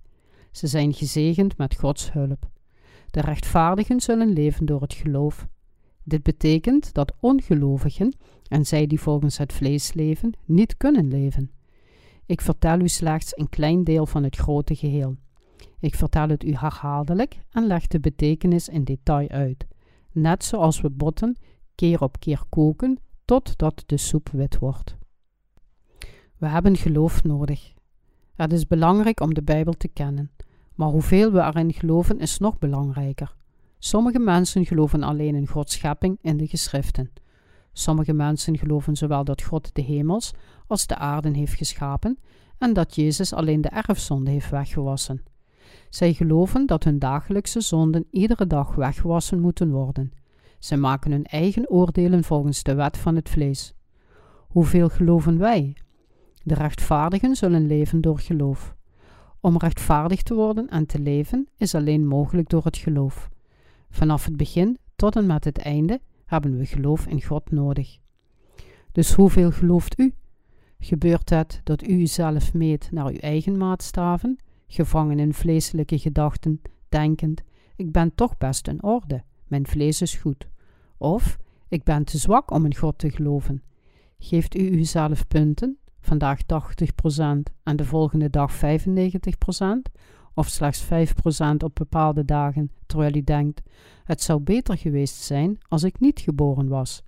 Ze 0.51 0.67
zijn 0.67 0.93
gezegend 0.93 1.57
met 1.57 1.75
Gods 1.75 2.11
hulp. 2.11 2.49
De 3.11 3.21
rechtvaardigen 3.21 4.01
zullen 4.01 4.29
leven 4.29 4.65
door 4.65 4.81
het 4.81 4.93
geloof. 4.93 5.47
Dit 6.03 6.23
betekent 6.23 6.93
dat 6.93 7.13
ongelovigen 7.19 8.15
en 8.47 8.65
zij 8.65 8.87
die 8.87 8.99
volgens 8.99 9.37
het 9.37 9.53
vlees 9.53 9.93
leven, 9.93 10.33
niet 10.45 10.77
kunnen 10.77 11.07
leven. 11.07 11.51
Ik 12.25 12.41
vertel 12.41 12.79
u 12.79 12.87
slechts 12.87 13.37
een 13.37 13.49
klein 13.49 13.83
deel 13.83 14.05
van 14.05 14.23
het 14.23 14.35
grote 14.35 14.75
geheel. 14.75 15.15
Ik 15.79 15.95
vertel 15.95 16.29
het 16.29 16.43
u 16.43 16.53
herhaaldelijk 16.53 17.39
en 17.51 17.67
leg 17.67 17.87
de 17.87 17.99
betekenis 17.99 18.69
in 18.69 18.83
detail 18.83 19.29
uit, 19.29 19.65
net 20.11 20.43
zoals 20.43 20.81
we 20.81 20.89
botten 20.89 21.35
keer 21.75 22.01
op 22.01 22.19
keer 22.19 22.41
koken 22.49 22.99
totdat 23.27 23.83
de 23.85 23.97
soep 23.97 24.29
wit 24.29 24.59
wordt. 24.59 24.95
We 26.37 26.47
hebben 26.47 26.77
geloof 26.77 27.23
nodig. 27.23 27.73
Het 28.35 28.53
is 28.53 28.67
belangrijk 28.67 29.19
om 29.19 29.33
de 29.33 29.43
Bijbel 29.43 29.73
te 29.73 29.87
kennen, 29.87 30.31
maar 30.75 30.87
hoeveel 30.87 31.31
we 31.31 31.39
erin 31.39 31.73
geloven 31.73 32.19
is 32.19 32.37
nog 32.37 32.57
belangrijker. 32.57 33.35
Sommige 33.79 34.19
mensen 34.19 34.65
geloven 34.65 35.03
alleen 35.03 35.35
in 35.35 35.47
Gods 35.47 35.73
schepping 35.73 36.17
in 36.21 36.37
de 36.37 36.47
geschriften. 36.47 37.11
Sommige 37.73 38.13
mensen 38.13 38.57
geloven 38.57 38.95
zowel 38.95 39.23
dat 39.23 39.41
God 39.41 39.75
de 39.75 39.81
hemels 39.81 40.33
als 40.67 40.87
de 40.87 40.95
aarde 40.95 41.29
heeft 41.29 41.53
geschapen 41.53 42.19
en 42.57 42.73
dat 42.73 42.95
Jezus 42.95 43.33
alleen 43.33 43.61
de 43.61 43.69
erfzonde 43.69 44.31
heeft 44.31 44.49
weggewassen. 44.49 45.23
Zij 45.89 46.13
geloven 46.13 46.65
dat 46.65 46.83
hun 46.83 46.99
dagelijkse 46.99 47.61
zonden 47.61 48.07
iedere 48.11 48.47
dag 48.47 48.75
weggewassen 48.75 49.39
moeten 49.39 49.71
worden. 49.71 50.11
Zij 50.59 50.77
maken 50.77 51.11
hun 51.11 51.25
eigen 51.25 51.69
oordelen 51.69 52.23
volgens 52.23 52.63
de 52.63 52.75
wet 52.75 52.97
van 52.97 53.15
het 53.15 53.29
vlees. 53.29 53.73
Hoeveel 54.47 54.89
geloven 54.89 55.37
wij? 55.37 55.75
De 56.43 56.53
rechtvaardigen 56.53 57.35
zullen 57.35 57.67
leven 57.67 58.01
door 58.01 58.19
geloof. 58.19 58.75
Om 59.39 59.57
rechtvaardig 59.57 60.23
te 60.23 60.33
worden 60.33 60.69
en 60.69 60.85
te 60.85 60.99
leven 60.99 61.47
is 61.57 61.75
alleen 61.75 62.07
mogelijk 62.07 62.49
door 62.49 62.63
het 62.63 62.77
geloof. 62.77 63.29
Vanaf 63.89 64.25
het 64.25 64.37
begin 64.37 64.77
tot 64.95 65.15
en 65.15 65.25
met 65.25 65.43
het 65.43 65.57
einde 65.57 66.01
hebben 66.25 66.57
we 66.57 66.65
geloof 66.65 67.05
in 67.05 67.23
God 67.23 67.51
nodig. 67.51 67.97
Dus 68.91 69.13
hoeveel 69.13 69.51
gelooft 69.51 69.99
u? 69.99 70.13
Gebeurt 70.79 71.29
het 71.29 71.61
dat 71.63 71.87
u 71.87 71.91
uzelf 71.91 72.53
meet 72.53 72.91
naar 72.91 73.05
uw 73.05 73.17
eigen 73.17 73.57
maatstaven, 73.57 74.37
gevangen 74.67 75.19
in 75.19 75.33
vleeselijke 75.33 75.99
gedachten, 75.99 76.61
denkend: 76.89 77.43
ik 77.75 77.91
ben 77.91 78.15
toch 78.15 78.37
best 78.37 78.67
in 78.67 78.83
orde, 78.83 79.23
mijn 79.47 79.67
vlees 79.67 80.01
is 80.01 80.15
goed. 80.15 80.47
Of 80.97 81.37
ik 81.67 81.83
ben 81.83 82.03
te 82.03 82.17
zwak 82.17 82.51
om 82.51 82.65
in 82.65 82.75
God 82.75 82.97
te 82.97 83.11
geloven. 83.11 83.63
Geeft 84.19 84.55
u 84.55 84.69
uzelf 84.69 85.27
punten, 85.27 85.77
vandaag 85.99 86.41
80% 86.41 86.45
en 87.63 87.75
de 87.75 87.85
volgende 87.85 88.29
dag 88.29 88.55
95%, 88.55 88.59
of 90.33 90.47
slechts 90.47 90.85
5% 90.85 90.87
op 91.57 91.75
bepaalde 91.75 92.25
dagen, 92.25 92.71
terwijl 92.85 93.15
u 93.15 93.23
denkt: 93.23 93.61
het 94.03 94.21
zou 94.21 94.39
beter 94.39 94.77
geweest 94.77 95.15
zijn 95.15 95.57
als 95.67 95.83
ik 95.83 95.99
niet 95.99 96.19
geboren 96.19 96.67
was. 96.67 97.03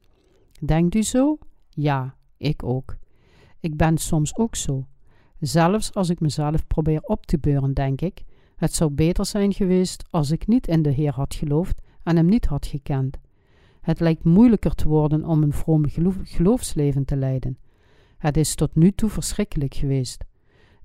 Denkt 0.66 0.96
u 0.96 1.04
zo? 1.04 1.38
Ja, 1.70 2.16
ik 2.38 2.64
ook. 2.64 2.98
Ik 3.60 3.78
ben 3.78 3.98
soms 3.98 4.36
ook 4.38 4.56
zo. 4.56 4.86
Zelfs 5.40 5.94
als 5.94 6.10
ik 6.10 6.20
mezelf 6.20 6.68
probeer 6.68 7.02
op 7.02 7.26
te 7.26 7.38
beuren, 7.38 7.74
denk 7.74 8.02
ik: 8.02 8.24
het 8.56 8.74
zou 8.74 8.92
beter 8.92 9.26
zijn 9.26 9.54
geweest 9.54 10.04
als 10.10 10.32
ik 10.32 10.48
niet 10.48 10.68
in 10.68 10.82
de 10.82 10.92
Heer 10.92 11.14
had 11.14 11.36
geloofd 11.36 11.82
en 12.10 12.16
hem 12.16 12.26
niet 12.26 12.46
had 12.46 12.66
gekend. 12.66 13.18
Het 13.82 14.00
lijkt 14.00 14.24
moeilijker 14.24 14.76
te 14.76 14.88
worden 14.88 15.26
om 15.26 15.44
een 15.44 15.54
vroom 15.54 15.86
geloofsleven 16.24 17.06
te 17.06 17.16
leiden. 17.16 17.58
Het 18.18 18.38
is 18.38 18.56
tot 18.56 18.76
nu 18.76 18.92
toe 18.92 19.10
verschrikkelijk 19.10 19.74
geweest. 19.74 20.24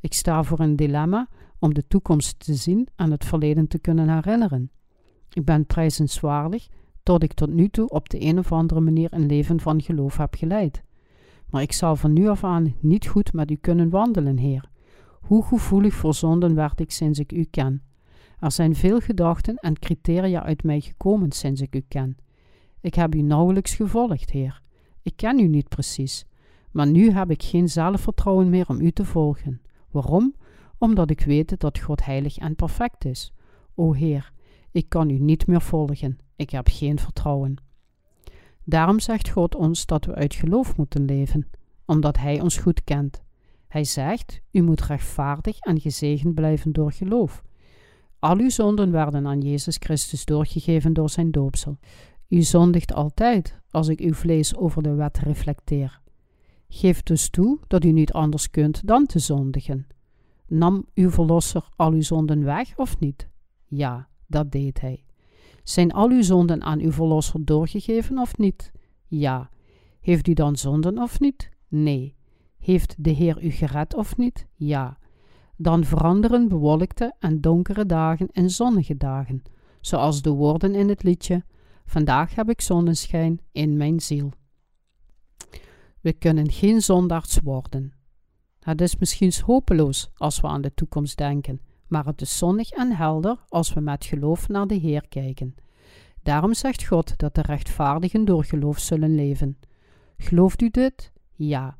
Ik 0.00 0.12
sta 0.14 0.42
voor 0.42 0.60
een 0.60 0.76
dilemma 0.76 1.28
om 1.58 1.74
de 1.74 1.86
toekomst 1.86 2.38
te 2.38 2.54
zien 2.54 2.88
en 2.96 3.10
het 3.10 3.24
verleden 3.24 3.68
te 3.68 3.78
kunnen 3.78 4.08
herinneren. 4.08 4.70
Ik 5.32 5.44
ben 5.44 5.66
prijzenswaardig 5.66 6.68
tot 7.02 7.22
ik 7.22 7.32
tot 7.32 7.52
nu 7.52 7.68
toe 7.68 7.88
op 7.88 8.08
de 8.08 8.20
een 8.20 8.38
of 8.38 8.52
andere 8.52 8.80
manier 8.80 9.12
een 9.12 9.26
leven 9.26 9.60
van 9.60 9.82
geloof 9.82 10.16
heb 10.16 10.34
geleid. 10.34 10.82
Maar 11.50 11.62
ik 11.62 11.72
zal 11.72 11.96
van 11.96 12.12
nu 12.12 12.28
af 12.28 12.44
aan 12.44 12.74
niet 12.80 13.06
goed 13.06 13.32
met 13.32 13.50
u 13.50 13.54
kunnen 13.54 13.90
wandelen, 13.90 14.36
Heer. 14.36 14.68
Hoe 15.20 15.44
gevoelig 15.44 15.94
voor 15.94 16.14
zonden 16.14 16.54
werd 16.54 16.80
ik 16.80 16.90
sinds 16.90 17.18
ik 17.18 17.32
u 17.32 17.44
ken. 17.44 17.82
Er 18.44 18.52
zijn 18.52 18.74
veel 18.74 19.00
gedachten 19.00 19.56
en 19.56 19.78
criteria 19.78 20.42
uit 20.42 20.62
mij 20.62 20.80
gekomen 20.80 21.32
sinds 21.32 21.60
ik 21.60 21.74
u 21.74 21.84
ken. 21.88 22.16
Ik 22.80 22.94
heb 22.94 23.14
u 23.14 23.22
nauwelijks 23.22 23.74
gevolgd, 23.74 24.30
Heer. 24.30 24.60
Ik 25.02 25.16
ken 25.16 25.38
u 25.38 25.48
niet 25.48 25.68
precies, 25.68 26.24
maar 26.70 26.86
nu 26.86 27.10
heb 27.10 27.30
ik 27.30 27.42
geen 27.42 27.68
zelfvertrouwen 27.68 28.50
meer 28.50 28.68
om 28.68 28.80
u 28.80 28.90
te 28.90 29.04
volgen. 29.04 29.60
Waarom? 29.90 30.34
Omdat 30.78 31.10
ik 31.10 31.20
weet 31.20 31.60
dat 31.60 31.78
God 31.78 32.04
heilig 32.04 32.36
en 32.36 32.56
perfect 32.56 33.04
is. 33.04 33.32
O 33.74 33.92
Heer, 33.92 34.32
ik 34.70 34.88
kan 34.88 35.10
u 35.10 35.18
niet 35.18 35.46
meer 35.46 35.62
volgen. 35.62 36.18
Ik 36.36 36.50
heb 36.50 36.68
geen 36.70 36.98
vertrouwen. 36.98 37.56
Daarom 38.64 39.00
zegt 39.00 39.28
God 39.28 39.54
ons 39.54 39.86
dat 39.86 40.04
we 40.04 40.14
uit 40.14 40.34
geloof 40.34 40.76
moeten 40.76 41.04
leven, 41.04 41.48
omdat 41.84 42.16
Hij 42.16 42.40
ons 42.40 42.56
goed 42.56 42.84
kent. 42.84 43.22
Hij 43.68 43.84
zegt: 43.84 44.40
U 44.50 44.62
moet 44.62 44.82
rechtvaardig 44.82 45.58
en 45.58 45.80
gezegend 45.80 46.34
blijven 46.34 46.72
door 46.72 46.92
geloof. 46.92 47.42
Al 48.24 48.38
uw 48.38 48.50
zonden 48.50 48.90
werden 48.90 49.26
aan 49.26 49.40
Jezus 49.40 49.76
Christus 49.78 50.24
doorgegeven 50.24 50.92
door 50.92 51.10
zijn 51.10 51.30
doopsel. 51.30 51.78
U 52.28 52.42
zondigt 52.42 52.94
altijd 52.94 53.60
als 53.70 53.88
ik 53.88 54.00
uw 54.00 54.14
vlees 54.14 54.56
over 54.56 54.82
de 54.82 54.94
wet 54.94 55.18
reflecteer. 55.18 56.00
Geef 56.68 57.02
dus 57.02 57.28
toe 57.28 57.58
dat 57.66 57.84
u 57.84 57.92
niet 57.92 58.12
anders 58.12 58.50
kunt 58.50 58.86
dan 58.86 59.06
te 59.06 59.18
zondigen. 59.18 59.86
Nam 60.46 60.86
uw 60.94 61.10
verlosser 61.10 61.68
al 61.76 61.92
uw 61.92 62.02
zonden 62.02 62.44
weg 62.44 62.78
of 62.78 62.98
niet? 62.98 63.28
Ja, 63.66 64.08
dat 64.26 64.52
deed 64.52 64.80
hij. 64.80 65.04
Zijn 65.62 65.92
al 65.92 66.10
uw 66.10 66.22
zonden 66.22 66.62
aan 66.62 66.80
uw 66.80 66.92
verlosser 66.92 67.44
doorgegeven 67.44 68.18
of 68.18 68.36
niet? 68.36 68.72
Ja. 69.06 69.50
Heeft 70.00 70.28
u 70.28 70.32
dan 70.32 70.56
zonden 70.56 70.98
of 70.98 71.20
niet? 71.20 71.50
Nee. 71.68 72.14
Heeft 72.58 72.94
de 72.98 73.10
Heer 73.10 73.42
u 73.42 73.50
gered 73.50 73.94
of 73.94 74.16
niet? 74.16 74.46
Ja. 74.54 74.98
Dan 75.56 75.84
veranderen 75.84 76.48
bewolkte 76.48 77.14
en 77.18 77.40
donkere 77.40 77.86
dagen 77.86 78.28
in 78.32 78.50
zonnige 78.50 78.96
dagen, 78.96 79.42
zoals 79.80 80.22
de 80.22 80.30
woorden 80.30 80.74
in 80.74 80.88
het 80.88 81.02
liedje: 81.02 81.44
Vandaag 81.86 82.34
heb 82.34 82.50
ik 82.50 82.60
zonneschijn 82.60 83.40
in 83.52 83.76
mijn 83.76 84.00
ziel. 84.00 84.32
We 86.00 86.12
kunnen 86.12 86.50
geen 86.50 86.80
zondaards 86.80 87.38
worden. 87.42 87.92
Het 88.60 88.80
is 88.80 88.96
misschien 88.96 89.32
hopeloos 89.46 90.10
als 90.14 90.40
we 90.40 90.46
aan 90.46 90.62
de 90.62 90.74
toekomst 90.74 91.16
denken, 91.16 91.60
maar 91.86 92.06
het 92.06 92.20
is 92.20 92.38
zonnig 92.38 92.70
en 92.70 92.96
helder 92.96 93.44
als 93.48 93.72
we 93.72 93.80
met 93.80 94.04
geloof 94.04 94.48
naar 94.48 94.66
de 94.66 94.74
Heer 94.74 95.08
kijken. 95.08 95.54
Daarom 96.22 96.54
zegt 96.54 96.86
God 96.86 97.18
dat 97.18 97.34
de 97.34 97.42
rechtvaardigen 97.42 98.24
door 98.24 98.44
geloof 98.44 98.78
zullen 98.78 99.14
leven. 99.14 99.58
Gelooft 100.16 100.62
u 100.62 100.70
dit? 100.70 101.12
Ja. 101.32 101.76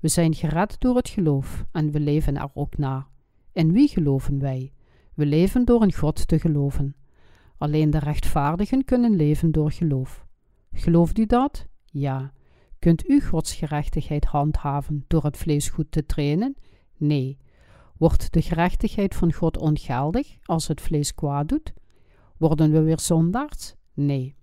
We 0.00 0.08
zijn 0.08 0.34
gered 0.34 0.76
door 0.80 0.96
het 0.96 1.08
geloof 1.08 1.64
en 1.72 1.90
we 1.90 2.00
leven 2.00 2.36
er 2.36 2.50
ook 2.54 2.76
naar. 2.78 3.06
In 3.54 3.72
wie 3.72 3.88
geloven 3.88 4.38
wij? 4.38 4.72
We 5.14 5.26
leven 5.26 5.64
door 5.64 5.82
in 5.82 5.92
God 5.92 6.28
te 6.28 6.38
geloven. 6.38 6.96
Alleen 7.58 7.90
de 7.90 7.98
rechtvaardigen 7.98 8.84
kunnen 8.84 9.16
leven 9.16 9.52
door 9.52 9.70
geloof. 9.70 10.26
Gelooft 10.72 11.18
u 11.18 11.26
dat? 11.26 11.66
Ja. 11.84 12.32
Kunt 12.78 13.08
u 13.08 13.20
Gods 13.20 13.54
gerechtigheid 13.54 14.24
handhaven 14.24 15.04
door 15.06 15.24
het 15.24 15.36
vlees 15.36 15.68
goed 15.68 15.90
te 15.90 16.06
trainen? 16.06 16.56
Nee. 16.96 17.38
Wordt 17.96 18.32
de 18.32 18.42
gerechtigheid 18.42 19.14
van 19.14 19.32
God 19.32 19.58
ongeldig 19.58 20.36
als 20.42 20.68
het 20.68 20.80
vlees 20.80 21.14
kwaad 21.14 21.48
doet? 21.48 21.72
Worden 22.36 22.72
we 22.72 22.82
weer 22.82 23.00
zondaars? 23.00 23.74
Nee. 23.92 24.36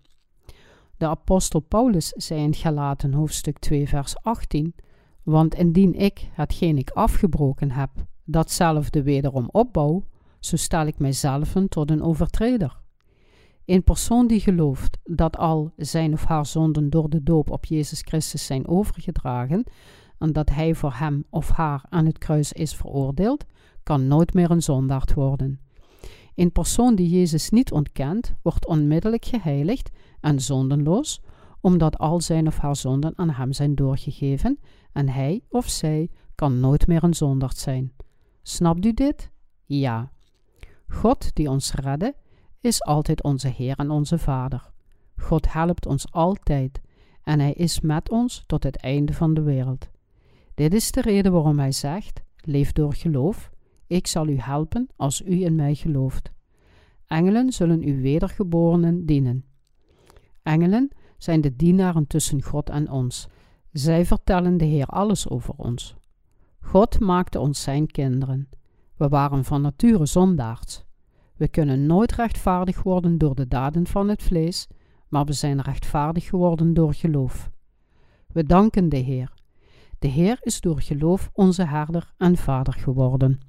De 0.98 1.08
apostel 1.08 1.60
Paulus 1.60 2.08
zei 2.08 2.44
in 2.44 2.54
Galaten 2.54 3.14
hoofdstuk 3.14 3.60
2 3.60 3.88
vers 3.88 4.18
18 4.24 4.76
Want 5.24 5.56
indien 5.56 5.94
ik, 5.94 6.30
hetgeen 6.32 6.78
ik 6.78 6.90
afgebroken 6.90 7.72
heb, 7.72 7.90
datzelfde 8.32 9.04
wederom 9.04 9.50
opbouw, 9.52 10.04
zo 10.40 10.56
stel 10.56 10.86
ik 10.86 11.00
mijzelf 11.00 11.54
tot 11.70 11.92
een 11.92 12.02
overtreder. 12.02 12.80
Een 13.66 13.84
persoon 13.84 14.28
die 14.28 14.40
gelooft 14.40 14.98
dat 15.04 15.38
al 15.38 15.72
zijn 15.76 16.14
of 16.14 16.24
haar 16.24 16.46
zonden 16.46 16.90
door 16.90 17.10
de 17.10 17.24
doop 17.24 17.50
op 17.50 17.66
Jezus 17.66 18.02
Christus 18.02 18.46
zijn 18.46 18.68
overgedragen 18.68 19.64
en 20.18 20.34
dat 20.34 20.50
hij 20.50 20.76
voor 20.76 20.94
hem 20.94 21.26
of 21.30 21.50
haar 21.50 21.86
aan 21.90 22.06
het 22.06 22.18
kruis 22.18 22.54
is 22.54 22.76
veroordeeld, 22.76 23.46
kan 23.84 24.08
nooit 24.08 24.34
meer 24.34 24.52
een 24.52 24.62
zondaard 24.62 25.14
worden. 25.14 25.60
Een 26.36 26.52
persoon 26.52 26.96
die 26.96 27.10
Jezus 27.10 27.50
niet 27.50 27.72
ontkent, 27.72 28.34
wordt 28.42 28.68
onmiddellijk 28.68 29.26
geheiligd 29.26 29.90
en 30.22 30.40
zondenloos, 30.40 31.22
omdat 31.62 31.98
al 31.98 32.22
zijn 32.22 32.48
of 32.48 32.58
haar 32.58 32.76
zonden 32.76 33.14
aan 33.16 33.30
hem 33.30 33.54
zijn 33.54 33.76
doorgegeven 33.76 34.60
en 34.92 35.10
hij 35.10 35.42
of 35.50 35.70
zij 35.70 36.10
kan 36.36 36.60
nooit 36.60 36.88
meer 36.88 37.04
een 37.04 37.14
zondaard 37.14 37.58
zijn. 37.58 37.92
Snapt 38.42 38.86
u 38.86 38.94
dit? 38.94 39.30
Ja. 39.66 40.12
God 40.88 41.36
die 41.36 41.50
ons 41.50 41.74
redde, 41.74 42.16
is 42.62 42.84
altijd 42.84 43.24
onze 43.24 43.48
Heer 43.48 43.76
en 43.78 43.90
onze 43.90 44.18
Vader. 44.18 44.72
God 45.16 45.54
helpt 45.54 45.86
ons 45.86 46.12
altijd 46.12 46.82
en 47.24 47.40
Hij 47.40 47.54
is 47.54 47.80
met 47.80 48.10
ons 48.10 48.44
tot 48.48 48.64
het 48.64 48.78
einde 48.78 49.14
van 49.14 49.34
de 49.34 49.42
wereld. 49.42 49.90
Dit 50.56 50.74
is 50.74 50.92
de 50.92 51.02
reden 51.02 51.32
waarom 51.32 51.60
Hij 51.60 51.72
zegt: 51.72 52.22
Leef 52.36 52.72
door 52.72 52.94
geloof. 52.94 53.50
Ik 53.88 54.08
zal 54.08 54.28
u 54.28 54.38
helpen 54.38 54.88
als 54.96 55.22
u 55.22 55.44
in 55.44 55.56
mij 55.56 55.76
gelooft. 55.76 56.32
Engelen 57.08 57.52
zullen 57.52 57.84
uw 57.84 58.02
wedergeborenen 58.02 59.06
dienen. 59.06 59.46
Engelen 60.44 60.90
zijn 61.18 61.42
de 61.42 61.56
dienaren 61.56 62.08
tussen 62.08 62.44
God 62.44 62.70
en 62.70 62.90
ons. 62.92 63.28
Zij 63.72 64.06
vertellen 64.06 64.58
de 64.58 64.66
Heer 64.66 64.86
alles 64.86 65.30
over 65.30 65.54
ons. 65.58 65.96
God 66.62 67.00
maakte 67.00 67.40
ons 67.40 67.62
zijn 67.62 67.88
kinderen. 67.88 68.50
We 68.96 69.08
waren 69.08 69.44
van 69.44 69.62
nature 69.62 70.06
zondaards. 70.06 70.84
We 71.36 71.48
kunnen 71.48 71.86
nooit 71.86 72.12
rechtvaardig 72.12 72.84
worden 72.84 73.18
door 73.18 73.36
de 73.36 73.48
daden 73.48 73.88
van 73.88 74.10
het 74.10 74.24
vlees, 74.24 74.68
maar 75.08 75.26
we 75.26 75.34
zijn 75.34 75.62
rechtvaardig 75.62 76.26
geworden 76.26 76.74
door 76.74 76.94
geloof. 76.94 77.52
We 78.28 78.44
danken 78.44 78.90
de 78.90 78.98
Heer. 78.98 79.34
De 80.00 80.08
Heer 80.08 80.38
is 80.42 80.62
door 80.62 80.82
geloof 80.82 81.30
onze 81.34 81.66
herder 81.66 82.14
en 82.18 82.38
vader 82.38 82.74
geworden. 82.74 83.40